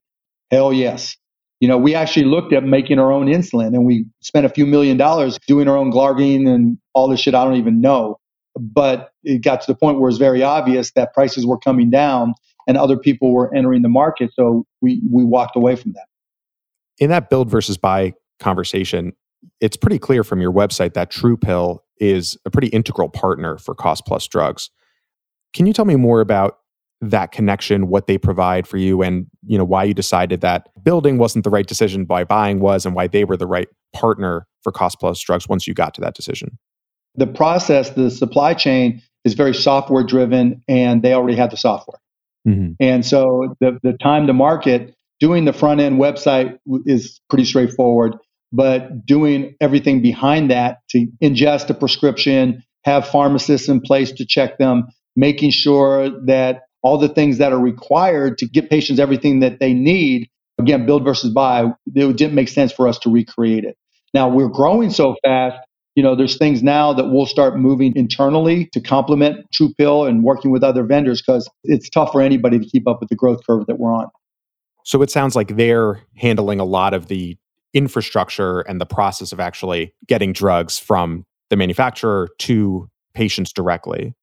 [0.50, 1.16] hell yes.
[1.60, 4.66] You know, we actually looked at making our own insulin and we spent a few
[4.66, 8.18] million dollars doing our own glargine and all this shit I don't even know.
[8.58, 12.34] But it got to the point where it's very obvious that prices were coming down
[12.66, 14.30] and other people were entering the market.
[14.34, 16.06] So we, we walked away from that.
[16.98, 19.12] In that build versus buy conversation,
[19.60, 24.06] it's pretty clear from your website that TruePill is a pretty integral partner for Cost
[24.06, 24.70] Plus drugs.
[25.52, 26.58] Can you tell me more about
[27.00, 31.18] that connection, what they provide for you, and you know why you decided that building
[31.18, 34.70] wasn't the right decision, why buying was, and why they were the right partner for
[34.70, 36.58] Cost Plus drugs once you got to that decision?
[37.16, 41.98] The process, the supply chain is very software driven, and they already had the software.
[42.46, 42.72] Mm-hmm.
[42.80, 48.16] And so the, the time to market, doing the front end website is pretty straightforward,
[48.52, 54.58] but doing everything behind that to ingest a prescription, have pharmacists in place to check
[54.58, 59.60] them, making sure that all the things that are required to get patients everything that
[59.60, 60.28] they need,
[60.58, 63.76] again, build versus buy, it didn't make sense for us to recreate it.
[64.12, 65.58] Now we're growing so fast
[65.94, 70.50] you know, there's things now that we'll start moving internally to complement TruePill and working
[70.50, 73.66] with other vendors because it's tough for anybody to keep up with the growth curve
[73.66, 74.08] that we're on.
[74.84, 77.36] So it sounds like they're handling a lot of the
[77.74, 84.14] infrastructure and the process of actually getting drugs from the manufacturer to patients directly.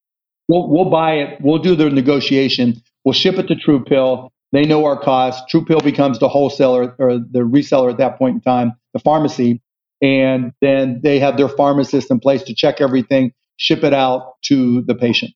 [0.47, 1.41] We'll, we'll buy it.
[1.41, 2.81] We'll do the negotiation.
[3.05, 4.29] We'll ship it to TruePill.
[4.51, 5.53] They know our costs.
[5.53, 9.61] TruePill becomes the wholesaler or the reseller at that point in time, the pharmacy
[10.01, 14.81] and then they have their pharmacist in place to check everything, ship it out to
[14.83, 15.31] the patient.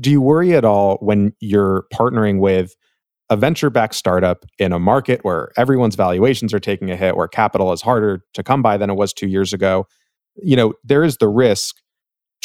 [0.00, 2.74] Do you worry at all when you're partnering with
[3.30, 7.28] a venture backed startup in a market where everyone's valuations are taking a hit, where
[7.28, 9.86] capital is harder to come by than it was two years ago?
[10.42, 11.76] You know, there is the risk.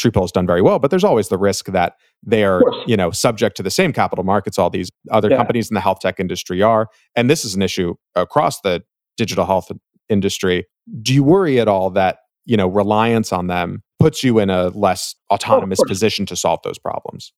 [0.00, 3.10] TruePill has done very well, but there's always the risk that they are, you know,
[3.10, 5.38] subject to the same capital markets all these other yeah.
[5.38, 6.88] companies in the health tech industry are.
[7.16, 8.84] And this is an issue across the
[9.16, 9.72] digital health
[10.08, 10.66] industry.
[11.02, 14.68] Do you worry at all that, you know, reliance on them puts you in a
[14.68, 17.32] less oh, autonomous oh, position to solve those problems?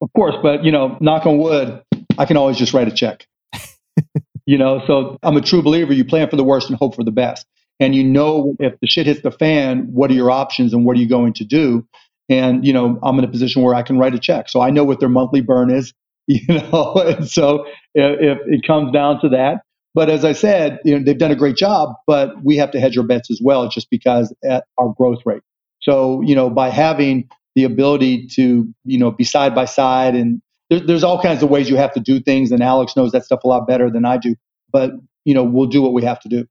[0.00, 1.82] Of course, but you know, knock on wood,
[2.18, 3.26] I can always just write a check.
[4.46, 7.04] you know, so I'm a true believer you plan for the worst and hope for
[7.04, 7.46] the best.
[7.80, 10.96] And you know if the shit hits the fan, what are your options and what
[10.96, 11.86] are you going to do?
[12.28, 14.48] And you know, I'm in a position where I can write a check.
[14.48, 15.92] So I know what their monthly burn is,
[16.26, 19.62] you know, and so if, if it comes down to that,
[19.94, 22.80] but as I said, you know, they've done a great job, but we have to
[22.80, 25.42] hedge our bets as well, just because at our growth rate.
[25.80, 30.40] So, you know, by having the ability to, you know, be side by side and
[30.70, 32.52] there, there's all kinds of ways you have to do things.
[32.52, 34.34] And Alex knows that stuff a lot better than I do.
[34.70, 34.92] But,
[35.24, 36.46] you know, we'll do what we have to do.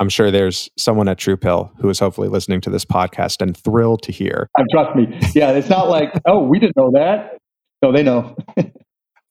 [0.00, 4.02] I'm sure there's someone at TruePill who is hopefully listening to this podcast and thrilled
[4.02, 4.48] to hear.
[4.56, 5.18] And trust me.
[5.34, 7.36] Yeah, it's not like, oh, we didn't know that.
[7.82, 8.36] No, they know.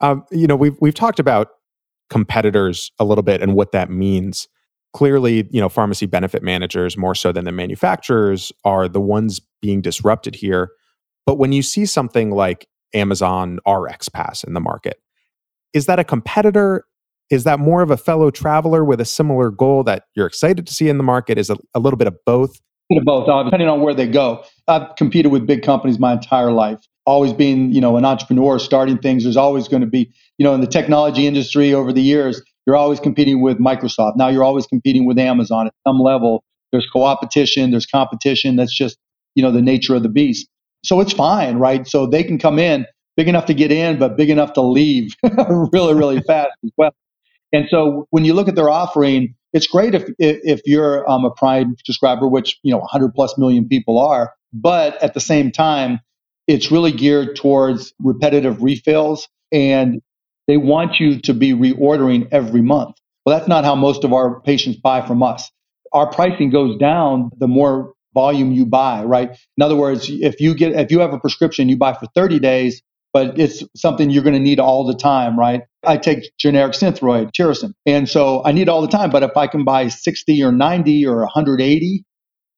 [0.02, 1.50] um, you know, we've we've talked about
[2.10, 4.48] competitors a little bit and what that means.
[4.94, 9.82] Clearly, you know, pharmacy benefit managers more so than the manufacturers are the ones being
[9.82, 10.72] disrupted here.
[11.26, 15.00] But when you see something like Amazon RxPass in the market,
[15.74, 16.86] is that a competitor?
[17.30, 20.74] Is that more of a fellow traveler with a similar goal that you're excited to
[20.74, 21.38] see in the market?
[21.38, 22.60] Is it a little bit of both?
[23.04, 24.44] Both, depending on where they go.
[24.68, 26.80] I've competed with big companies my entire life.
[27.10, 30.56] always being, you know, an entrepreneur starting things, there's always going to be, you know,
[30.56, 34.14] in the technology industry over the years, you're always competing with Microsoft.
[34.16, 36.44] Now you're always competing with Amazon at some level.
[36.72, 38.56] There's co-opetition, there's competition.
[38.56, 38.98] That's just,
[39.36, 40.48] you know, the nature of the beast.
[40.84, 41.86] So it's fine, right?
[41.86, 42.86] So they can come in
[43.18, 45.14] big enough to get in, but big enough to leave
[45.74, 46.96] really, really fast as well.
[47.52, 51.32] And so when you look at their offering, it's great if if you're um, a
[51.32, 54.32] prime subscriber, which you know 100 plus million people are.
[54.54, 56.00] But at the same time,
[56.48, 60.02] it's really geared towards repetitive refills, and
[60.50, 62.96] they want you to be reordering every month.
[63.24, 65.48] Well, that's not how most of our patients buy from us.
[65.94, 69.30] Our pricing goes down the more volume you buy, right?
[69.30, 72.40] In other words, if you get if you have a prescription you buy for 30
[72.40, 72.82] days,
[73.14, 75.62] but it's something you're going to need all the time, right?
[75.86, 79.12] I take generic Synthroid, Tirosint, and so I need all the time.
[79.12, 82.04] But if I can buy 60 or 90 or 180,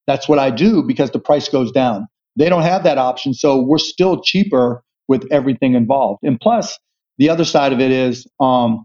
[0.08, 2.08] that's what I do because the price goes down.
[2.38, 6.20] They don't have that option, so we're still cheaper with everything involved.
[6.24, 6.80] And plus,
[7.22, 8.84] the other side of it is um,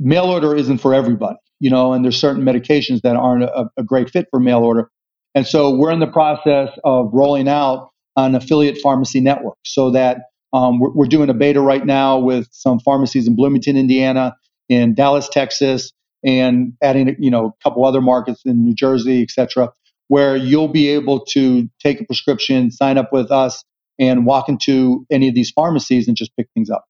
[0.00, 3.84] mail order isn't for everybody, you know, and there's certain medications that aren't a, a
[3.84, 4.90] great fit for mail order.
[5.36, 10.22] And so we're in the process of rolling out an affiliate pharmacy network so that
[10.52, 14.34] um, we're, we're, doing a beta right now with some pharmacies in Bloomington, Indiana,
[14.68, 15.92] in Dallas, Texas,
[16.24, 19.70] and adding you know a couple other markets in New Jersey, et cetera,
[20.08, 23.62] where you'll be able to take a prescription, sign up with us,
[24.00, 26.84] and walk into any of these pharmacies and just pick things up.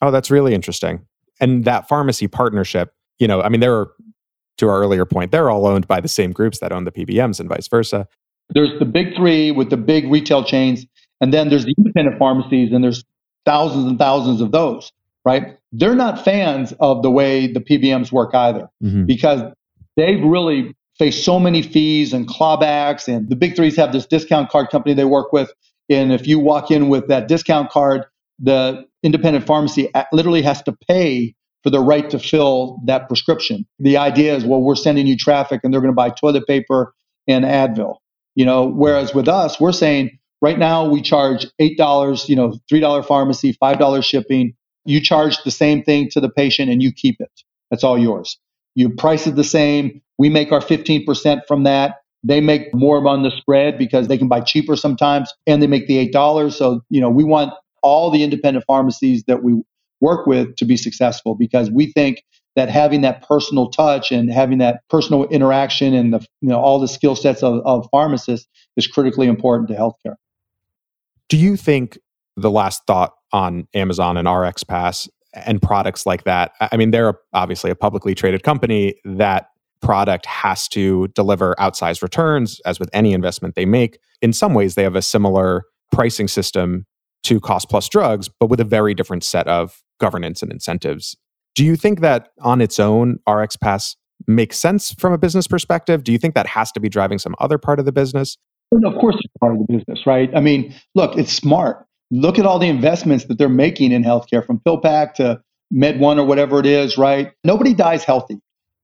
[0.00, 1.06] Oh, that's really interesting.
[1.40, 3.92] And that pharmacy partnership, you know, I mean, there are
[4.58, 7.40] to our earlier point, they're all owned by the same groups that own the PBMs
[7.40, 8.06] and vice versa.
[8.50, 10.84] There's the big three with the big retail chains,
[11.20, 13.04] and then there's the independent pharmacies, and there's
[13.44, 14.92] thousands and thousands of those,
[15.24, 15.56] right?
[15.72, 19.04] They're not fans of the way the PBMs work either mm-hmm.
[19.04, 19.42] because
[19.96, 23.06] they've really faced so many fees and clawbacks.
[23.06, 25.52] And the big threes have this discount card company they work with.
[25.88, 28.04] And if you walk in with that discount card,
[28.38, 33.66] the independent pharmacy literally has to pay for the right to fill that prescription.
[33.78, 36.94] The idea is, well, we're sending you traffic and they're going to buy toilet paper
[37.26, 37.96] and Advil.
[38.36, 43.06] You know, whereas with us, we're saying, Right now, we charge $8, you know, $3
[43.06, 44.54] pharmacy, $5 shipping.
[44.84, 47.30] You charge the same thing to the patient and you keep it.
[47.70, 48.38] That's all yours.
[48.74, 50.00] Your price is the same.
[50.16, 51.96] We make our 15% from that.
[52.22, 55.88] They make more on the spread because they can buy cheaper sometimes and they make
[55.88, 56.52] the $8.
[56.52, 59.62] So, you know, we want all the independent pharmacies that we
[60.00, 62.22] work with to be successful because we think
[62.56, 66.80] that having that personal touch and having that personal interaction and the you know all
[66.80, 70.16] the skill sets of, of pharmacists is critically important to healthcare.
[71.28, 71.98] Do you think
[72.36, 76.52] the last thought on Amazon and RxPass and products like that?
[76.60, 78.94] I mean, they're obviously a publicly traded company.
[79.04, 83.98] That product has to deliver outsized returns, as with any investment they make.
[84.22, 86.86] In some ways, they have a similar pricing system
[87.24, 91.16] to cost plus drugs, but with a very different set of governance and incentives.
[91.54, 96.04] Do you think that on its own, RxPass makes sense from a business perspective?
[96.04, 98.36] Do you think that has to be driving some other part of the business?
[98.72, 100.30] of course, it's part of the business, right?
[100.36, 101.86] I mean, look, it's smart.
[102.10, 105.40] Look at all the investments that they're making in healthcare, from PillPack to
[105.72, 107.32] MedOne or whatever it is, right?
[107.44, 108.40] Nobody dies healthy.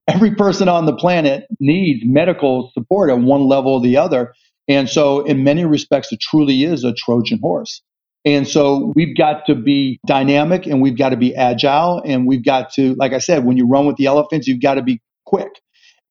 [0.07, 4.33] Every person on the planet needs medical support at one level or the other.
[4.67, 7.81] And so, in many respects, it truly is a Trojan horse.
[8.25, 12.01] And so, we've got to be dynamic and we've got to be agile.
[12.03, 14.75] And we've got to, like I said, when you run with the elephants, you've got
[14.75, 15.61] to be quick.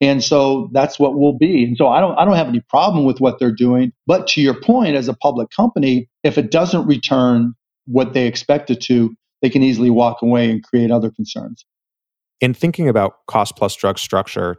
[0.00, 1.64] And so that's what we'll be.
[1.64, 3.92] And so I don't I don't have any problem with what they're doing.
[4.06, 7.54] But to your point, as a public company, if it doesn't return
[7.86, 11.64] what they expect it to, they can easily walk away and create other concerns.
[12.40, 14.56] In thinking about cost plus drug structure,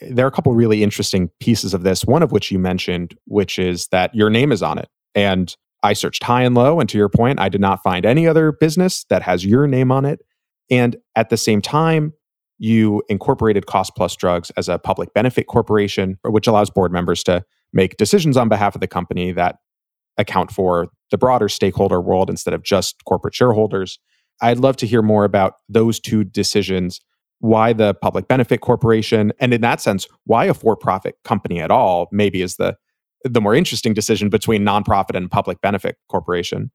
[0.00, 2.04] there are a couple really interesting pieces of this.
[2.04, 4.88] One of which you mentioned, which is that your name is on it.
[5.14, 5.54] And
[5.86, 6.80] I searched high and low.
[6.80, 9.92] And to your point, I did not find any other business that has your name
[9.92, 10.20] on it.
[10.68, 12.12] And at the same time,
[12.58, 17.44] you incorporated Cost Plus Drugs as a public benefit corporation, which allows board members to
[17.72, 19.56] make decisions on behalf of the company that
[20.18, 23.98] account for the broader stakeholder world instead of just corporate shareholders.
[24.40, 27.00] I'd love to hear more about those two decisions.
[27.40, 32.08] Why the public benefit corporation, and in that sense, why a for-profit company at all?
[32.10, 32.76] Maybe is the
[33.28, 36.70] the more interesting decision between nonprofit and public benefit corporation.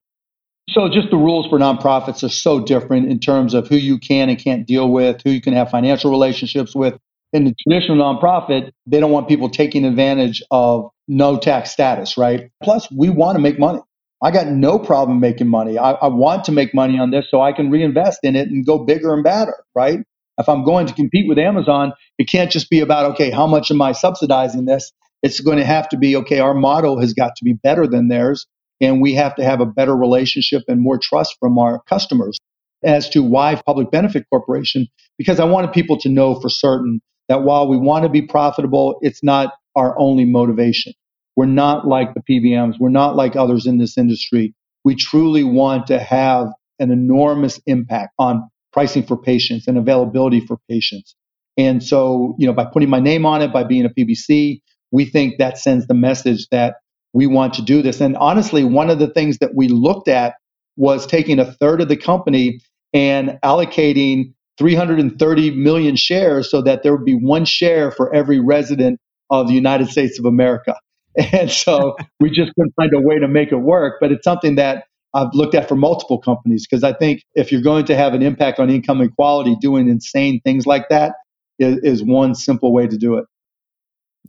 [0.70, 4.28] So, just the rules for nonprofits are so different in terms of who you can
[4.28, 6.94] and can't deal with, who you can have financial relationships with.
[7.32, 12.50] In the traditional nonprofit, they don't want people taking advantage of no tax status, right?
[12.62, 13.80] Plus, we want to make money.
[14.22, 15.78] I got no problem making money.
[15.78, 18.64] I, I, want to make money on this so I can reinvest in it and
[18.64, 19.98] go bigger and badder, right?
[20.38, 23.70] If I'm going to compete with Amazon, it can't just be about, okay, how much
[23.70, 24.92] am I subsidizing this?
[25.22, 28.08] It's going to have to be, okay, our model has got to be better than
[28.08, 28.46] theirs
[28.82, 32.38] And we have to have a better relationship and more trust from our customers
[32.84, 37.44] as to why public benefit corporation, because I wanted people to know for certain that
[37.44, 40.92] while we want to be profitable, it's not our only motivation.
[41.36, 42.74] We're not like the PBMs.
[42.80, 44.54] We're not like others in this industry.
[44.84, 46.48] We truly want to have
[46.80, 51.14] an enormous impact on pricing for patients and availability for patients.
[51.56, 54.60] And so, you know, by putting my name on it, by being a PBC,
[54.92, 56.76] we think that sends the message that
[57.12, 58.00] we want to do this.
[58.00, 60.34] And honestly, one of the things that we looked at
[60.76, 62.60] was taking a third of the company
[62.94, 69.00] and allocating 330 million shares so that there would be one share for every resident
[69.30, 70.76] of the United States of America.
[71.34, 73.98] And so we just couldn't find a way to make it work.
[74.00, 74.84] But it's something that
[75.14, 78.22] I've looked at for multiple companies because I think if you're going to have an
[78.22, 81.16] impact on income inequality, doing insane things like that
[81.58, 83.26] is, is one simple way to do it.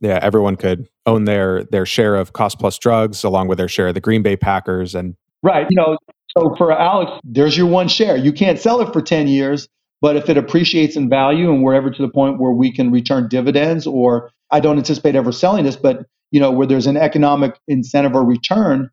[0.03, 3.87] Yeah, everyone could own their their share of cost plus drugs along with their share
[3.87, 5.67] of the Green Bay Packers and Right.
[5.69, 5.97] You know,
[6.37, 8.15] so for Alex, there's your one share.
[8.15, 9.67] You can't sell it for 10 years,
[10.01, 12.91] but if it appreciates in value and we're ever to the point where we can
[12.91, 16.97] return dividends, or I don't anticipate ever selling this, but you know, where there's an
[16.97, 18.89] economic incentive or return,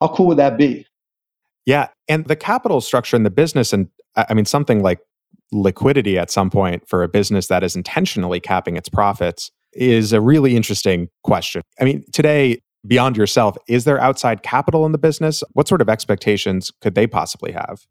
[0.00, 0.86] how cool would that be?
[1.66, 1.88] Yeah.
[2.08, 5.00] And the capital structure in the business, and I mean, something like
[5.52, 10.20] liquidity at some point for a business that is intentionally capping its profits is a
[10.20, 11.62] really interesting question.
[11.80, 15.42] I mean, today, beyond yourself, is there outside capital in the business?
[15.52, 17.86] What sort of expectations could they possibly have?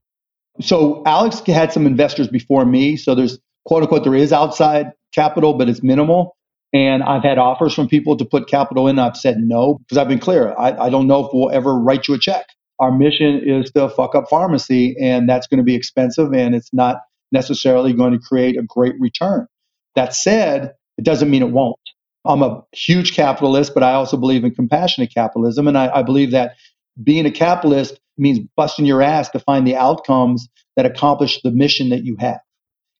[0.61, 2.97] So, Alex had some investors before me.
[2.97, 6.36] So, there's quote unquote, there is outside capital, but it's minimal.
[6.71, 8.99] And I've had offers from people to put capital in.
[8.99, 10.53] I've said no because I've been clear.
[10.57, 12.45] I, I don't know if we'll ever write you a check.
[12.80, 16.73] Our mission is to fuck up pharmacy, and that's going to be expensive and it's
[16.73, 16.97] not
[17.32, 19.47] necessarily going to create a great return.
[19.95, 21.79] That said, it doesn't mean it won't.
[22.25, 25.65] I'm a huge capitalist, but I also believe in compassionate capitalism.
[25.65, 26.55] And I, I believe that
[27.01, 31.89] being a capitalist means busting your ass to find the outcomes that accomplish the mission
[31.89, 32.41] that you have.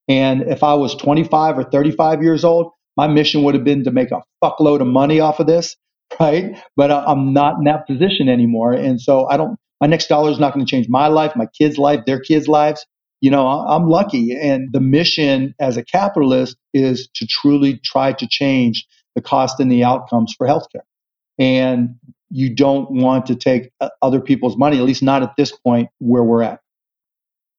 [0.08, 3.92] And if I was 25 or 35 years old, my mission would have been to
[3.92, 5.76] make a fuckload of money off of this,
[6.20, 6.58] right?
[6.78, 8.72] But uh, I'm not in that position anymore.
[8.72, 11.48] And so I don't, my next dollar is not going to change my life, my
[11.48, 12.86] kids' life, their kids' lives.
[13.22, 14.36] You know, I'm lucky.
[14.36, 19.72] And the mission as a capitalist is to truly try to change the cost and
[19.72, 20.86] the outcomes for healthcare.
[21.38, 21.96] And
[22.30, 25.90] you don't want to take uh, other people's money, at least not at this point
[26.00, 26.60] where we're at.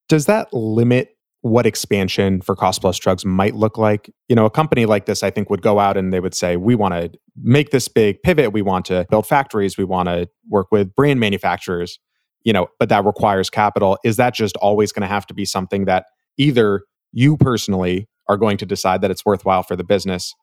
[0.09, 4.11] Does that limit what expansion for cost plus drugs might look like.
[4.29, 6.57] You know, a company like this, I think, would go out and they would say,
[6.57, 7.11] we want to
[7.43, 8.53] make this big pivot.
[8.53, 9.79] We want to build factories.
[9.79, 11.99] We want to work with brand manufacturers,
[12.45, 13.99] you know, but that requires capital.
[14.05, 16.83] Is that just always going to have to be something that either
[17.13, 20.35] you personally are going to decide that it's worthwhile for the business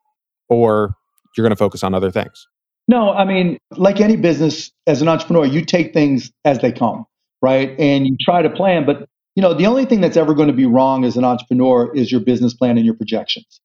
[0.50, 0.96] or
[1.36, 2.48] you're going to focus on other things?
[2.88, 7.06] No, I mean, like any business, as an entrepreneur, you take things as they come,
[7.42, 7.78] right?
[7.80, 10.54] And you try to plan, but you know, the only thing that's ever going to
[10.54, 13.62] be wrong as an entrepreneur is your business plan and your projections.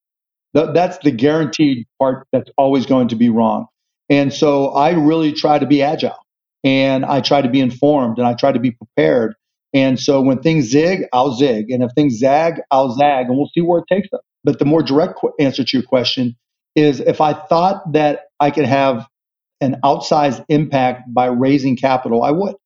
[0.53, 3.69] That's the guaranteed part that's always going to be wrong.
[4.11, 6.19] And so I really try to be agile
[6.65, 9.35] and I try to be informed and I try to be prepared.
[9.75, 11.71] And so when things zig, I'll zig.
[11.71, 14.21] And if things zag, I'll zag and we'll see where it takes us.
[14.45, 16.37] But the more direct qu- answer to your question
[16.77, 19.07] is if I thought that I could have
[19.61, 22.57] an outsized impact by raising capital, I would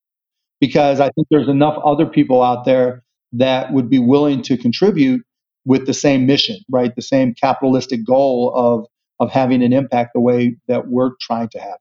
[0.61, 3.03] because I think there's enough other people out there
[3.35, 5.23] that would be willing to contribute
[5.65, 6.95] with the same mission, right?
[6.95, 8.87] The same capitalistic goal of
[9.21, 11.79] of having an impact the way that we're trying to have.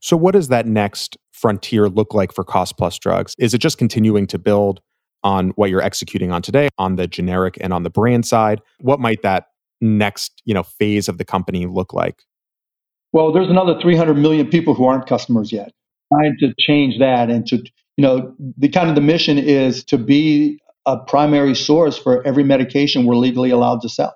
[0.00, 3.34] So what does that next frontier look like for cost plus drugs?
[3.38, 4.80] Is it just continuing to build
[5.24, 8.60] on what you're executing on today on the generic and on the brand side?
[8.80, 9.46] What might that
[9.80, 12.22] next, you know, phase of the company look like?
[13.12, 15.72] Well, there's another 300 million people who aren't customers yet
[16.12, 17.56] trying to change that and to
[17.96, 22.44] you know the kind of the mission is to be a primary source for every
[22.44, 24.14] medication we're legally allowed to sell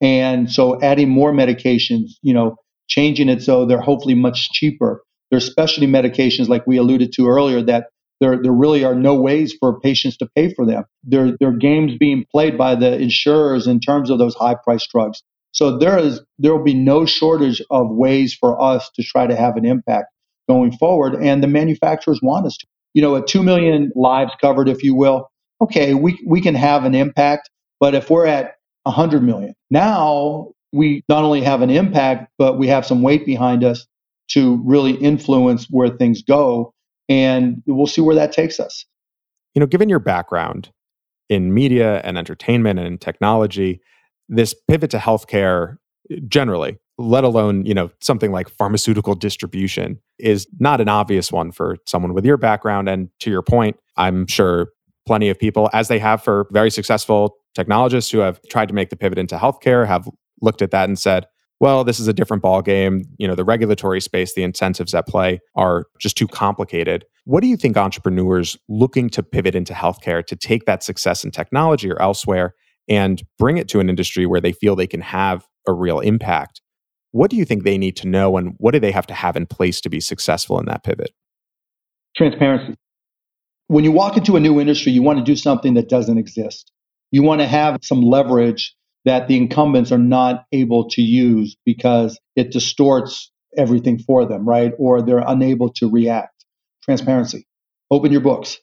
[0.00, 2.56] and so adding more medications you know
[2.88, 5.02] changing it so they're hopefully much cheaper
[5.32, 7.86] there's specialty medications like we alluded to earlier that
[8.20, 10.84] there, there really are no ways for patients to pay for them.
[11.02, 14.86] There, there are games being played by the insurers in terms of those high price
[14.86, 15.22] drugs.
[15.50, 19.34] So there is there will be no shortage of ways for us to try to
[19.34, 20.06] have an impact
[20.48, 21.14] going forward.
[21.14, 22.66] And the manufacturers want us to.
[22.94, 25.30] You know, a 2 million lives covered, if you will,
[25.62, 27.50] okay, we, we can have an impact.
[27.80, 32.68] But if we're at 100 million, now we not only have an impact, but we
[32.68, 33.86] have some weight behind us
[34.32, 36.72] to really influence where things go.
[37.08, 38.84] And we'll see where that takes us.
[39.54, 40.70] You know, given your background
[41.28, 43.80] in media and entertainment and technology,
[44.28, 45.76] this pivot to healthcare
[46.28, 51.76] generally, let alone, you know, something like pharmaceutical distribution is not an obvious one for
[51.86, 52.88] someone with your background.
[52.88, 54.68] And to your point, I'm sure
[55.06, 58.90] plenty of people, as they have for very successful technologists who have tried to make
[58.90, 60.08] the pivot into healthcare, have
[60.40, 61.26] looked at that and said,
[61.62, 63.04] well, this is a different ball game.
[63.18, 67.04] You know, the regulatory space, the incentives at play are just too complicated.
[67.24, 71.30] What do you think entrepreneurs looking to pivot into healthcare to take that success in
[71.30, 72.56] technology or elsewhere
[72.88, 76.60] and bring it to an industry where they feel they can have a real impact?
[77.12, 79.36] What do you think they need to know and what do they have to have
[79.36, 81.12] in place to be successful in that pivot?
[82.16, 82.74] Transparency.
[83.68, 86.72] When you walk into a new industry, you want to do something that doesn't exist.
[87.12, 88.74] You want to have some leverage
[89.04, 94.72] that the incumbents are not able to use because it distorts everything for them, right?
[94.78, 96.44] Or they're unable to react.
[96.84, 97.46] Transparency.
[97.90, 98.58] Open your books.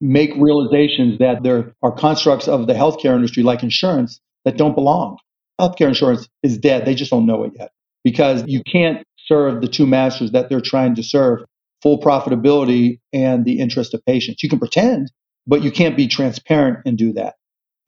[0.00, 5.18] Make realizations that there are constructs of the healthcare industry, like insurance, that don't belong.
[5.60, 6.86] Healthcare insurance is dead.
[6.86, 7.72] They just don't know it yet
[8.02, 11.40] because you can't serve the two masters that they're trying to serve
[11.82, 14.42] full profitability and the interest of patients.
[14.42, 15.12] You can pretend,
[15.46, 17.34] but you can't be transparent and do that.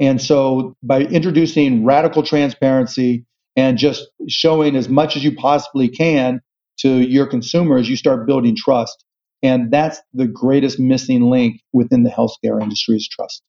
[0.00, 3.24] And so by introducing radical transparency
[3.56, 6.40] and just showing as much as you possibly can
[6.78, 9.04] to your consumers, you start building trust.
[9.42, 13.42] And that's the greatest missing link within the healthcare industry is trust.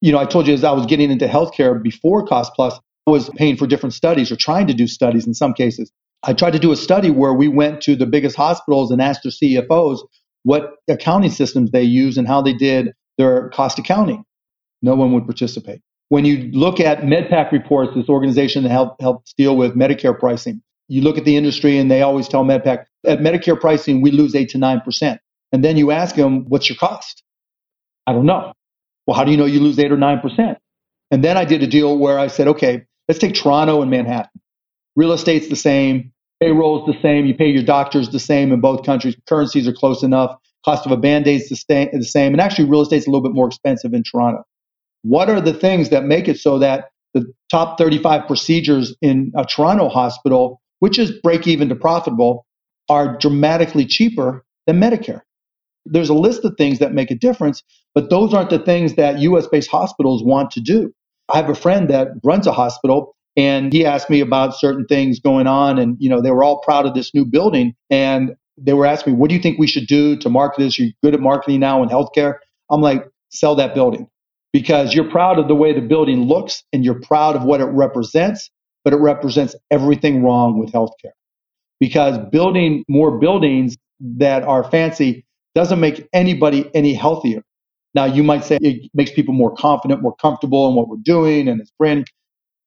[0.00, 3.10] You know, I told you as I was getting into healthcare before Cost Plus, I
[3.10, 5.90] was paying for different studies or trying to do studies in some cases.
[6.22, 9.22] I tried to do a study where we went to the biggest hospitals and asked
[9.22, 10.00] their CFOs
[10.42, 14.24] what accounting systems they use and how they did their cost accounting
[14.82, 15.80] no one would participate.
[16.08, 20.62] When you look at MedPAC reports, this organization that help, helps deal with Medicare pricing,
[20.88, 24.34] you look at the industry and they always tell MedPAC, at Medicare pricing, we lose
[24.34, 25.18] 8 to 9%.
[25.52, 27.22] And then you ask them, what's your cost?
[28.06, 28.52] I don't know.
[29.06, 30.56] Well, how do you know you lose 8 or 9%?
[31.10, 34.30] And then I did a deal where I said, okay, let's take Toronto and Manhattan.
[34.96, 38.84] Real estate's the same, payroll's the same, you pay your doctors the same in both
[38.84, 42.82] countries, currencies are close enough, cost of a band-aid's the, the same, and actually real
[42.82, 44.44] estate's a little bit more expensive in Toronto.
[45.02, 49.44] What are the things that make it so that the top 35 procedures in a
[49.44, 52.46] Toronto hospital, which is break even to profitable,
[52.88, 55.22] are dramatically cheaper than Medicare?
[55.86, 57.62] There's a list of things that make a difference,
[57.94, 60.92] but those aren't the things that US based hospitals want to do.
[61.32, 65.20] I have a friend that runs a hospital and he asked me about certain things
[65.20, 68.72] going on and you know they were all proud of this new building and they
[68.72, 71.14] were asking me what do you think we should do to market this you're good
[71.14, 72.34] at marketing now in healthcare
[72.70, 74.08] i'm like sell that building
[74.52, 77.66] because you're proud of the way the building looks and you're proud of what it
[77.66, 78.50] represents,
[78.84, 81.12] but it represents everything wrong with healthcare.
[81.78, 85.24] Because building more buildings that are fancy
[85.54, 87.42] doesn't make anybody any healthier.
[87.94, 91.48] Now, you might say it makes people more confident, more comfortable in what we're doing
[91.48, 92.06] and it's branding.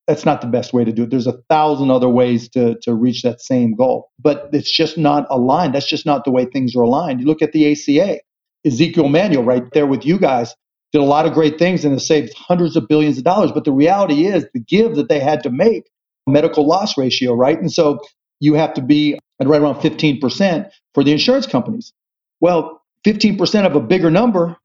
[0.08, 1.12] That's not the best way to do it.
[1.12, 5.26] There's a thousand other ways to, to reach that same goal, but it's just not
[5.30, 5.74] aligned.
[5.74, 7.22] That's just not the way things are aligned.
[7.22, 8.20] You look at the ACA,
[8.66, 10.54] Ezekiel Emanuel right there with you guys
[10.94, 13.52] did a lot of great things and has saved hundreds of billions of dollars.
[13.52, 15.90] But the reality is the give that they had to make,
[16.28, 17.60] medical loss ratio, right?
[17.60, 18.00] And so
[18.40, 21.92] you have to be at right around 15% for the insurance companies.
[22.40, 24.56] Well, 15% of a bigger number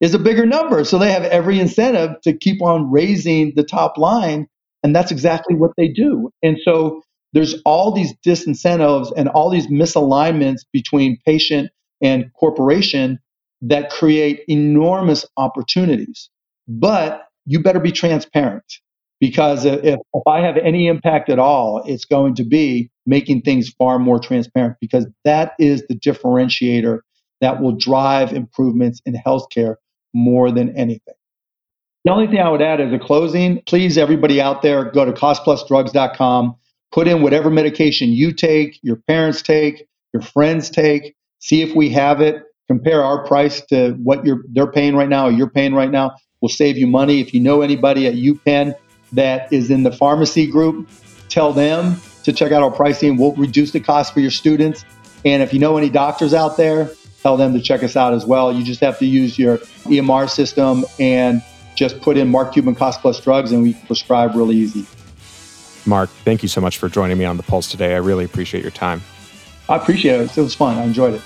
[0.00, 0.84] is a bigger number.
[0.84, 4.48] So they have every incentive to keep on raising the top line.
[4.82, 6.30] And that's exactly what they do.
[6.42, 7.02] And so
[7.32, 11.70] there's all these disincentives and all these misalignments between patient
[12.02, 13.18] and corporation
[13.62, 16.28] that create enormous opportunities.
[16.68, 18.64] But you better be transparent
[19.20, 23.70] because if, if I have any impact at all, it's going to be making things
[23.70, 27.00] far more transparent because that is the differentiator
[27.40, 29.76] that will drive improvements in healthcare
[30.12, 31.14] more than anything.
[32.04, 35.12] The only thing I would add as a closing, please, everybody out there, go to
[35.12, 36.56] costplusdrugs.com,
[36.90, 41.90] put in whatever medication you take, your parents take, your friends take, see if we
[41.90, 42.42] have it
[42.72, 46.16] compare our price to what you're they're paying right now or you're paying right now.
[46.40, 47.20] We'll save you money.
[47.20, 48.74] If you know anybody at UPenn
[49.12, 50.88] that is in the pharmacy group,
[51.28, 53.18] tell them to check out our pricing.
[53.18, 54.86] We'll reduce the cost for your students.
[55.26, 56.90] And if you know any doctors out there,
[57.22, 58.50] tell them to check us out as well.
[58.52, 61.42] You just have to use your EMR system and
[61.74, 64.86] just put in Mark Cuban Cost Plus drugs and we prescribe really easy.
[65.84, 67.94] Mark, thank you so much for joining me on the Pulse today.
[67.94, 69.02] I really appreciate your time.
[69.68, 70.36] I appreciate it.
[70.36, 70.78] It was fun.
[70.78, 71.22] I enjoyed it.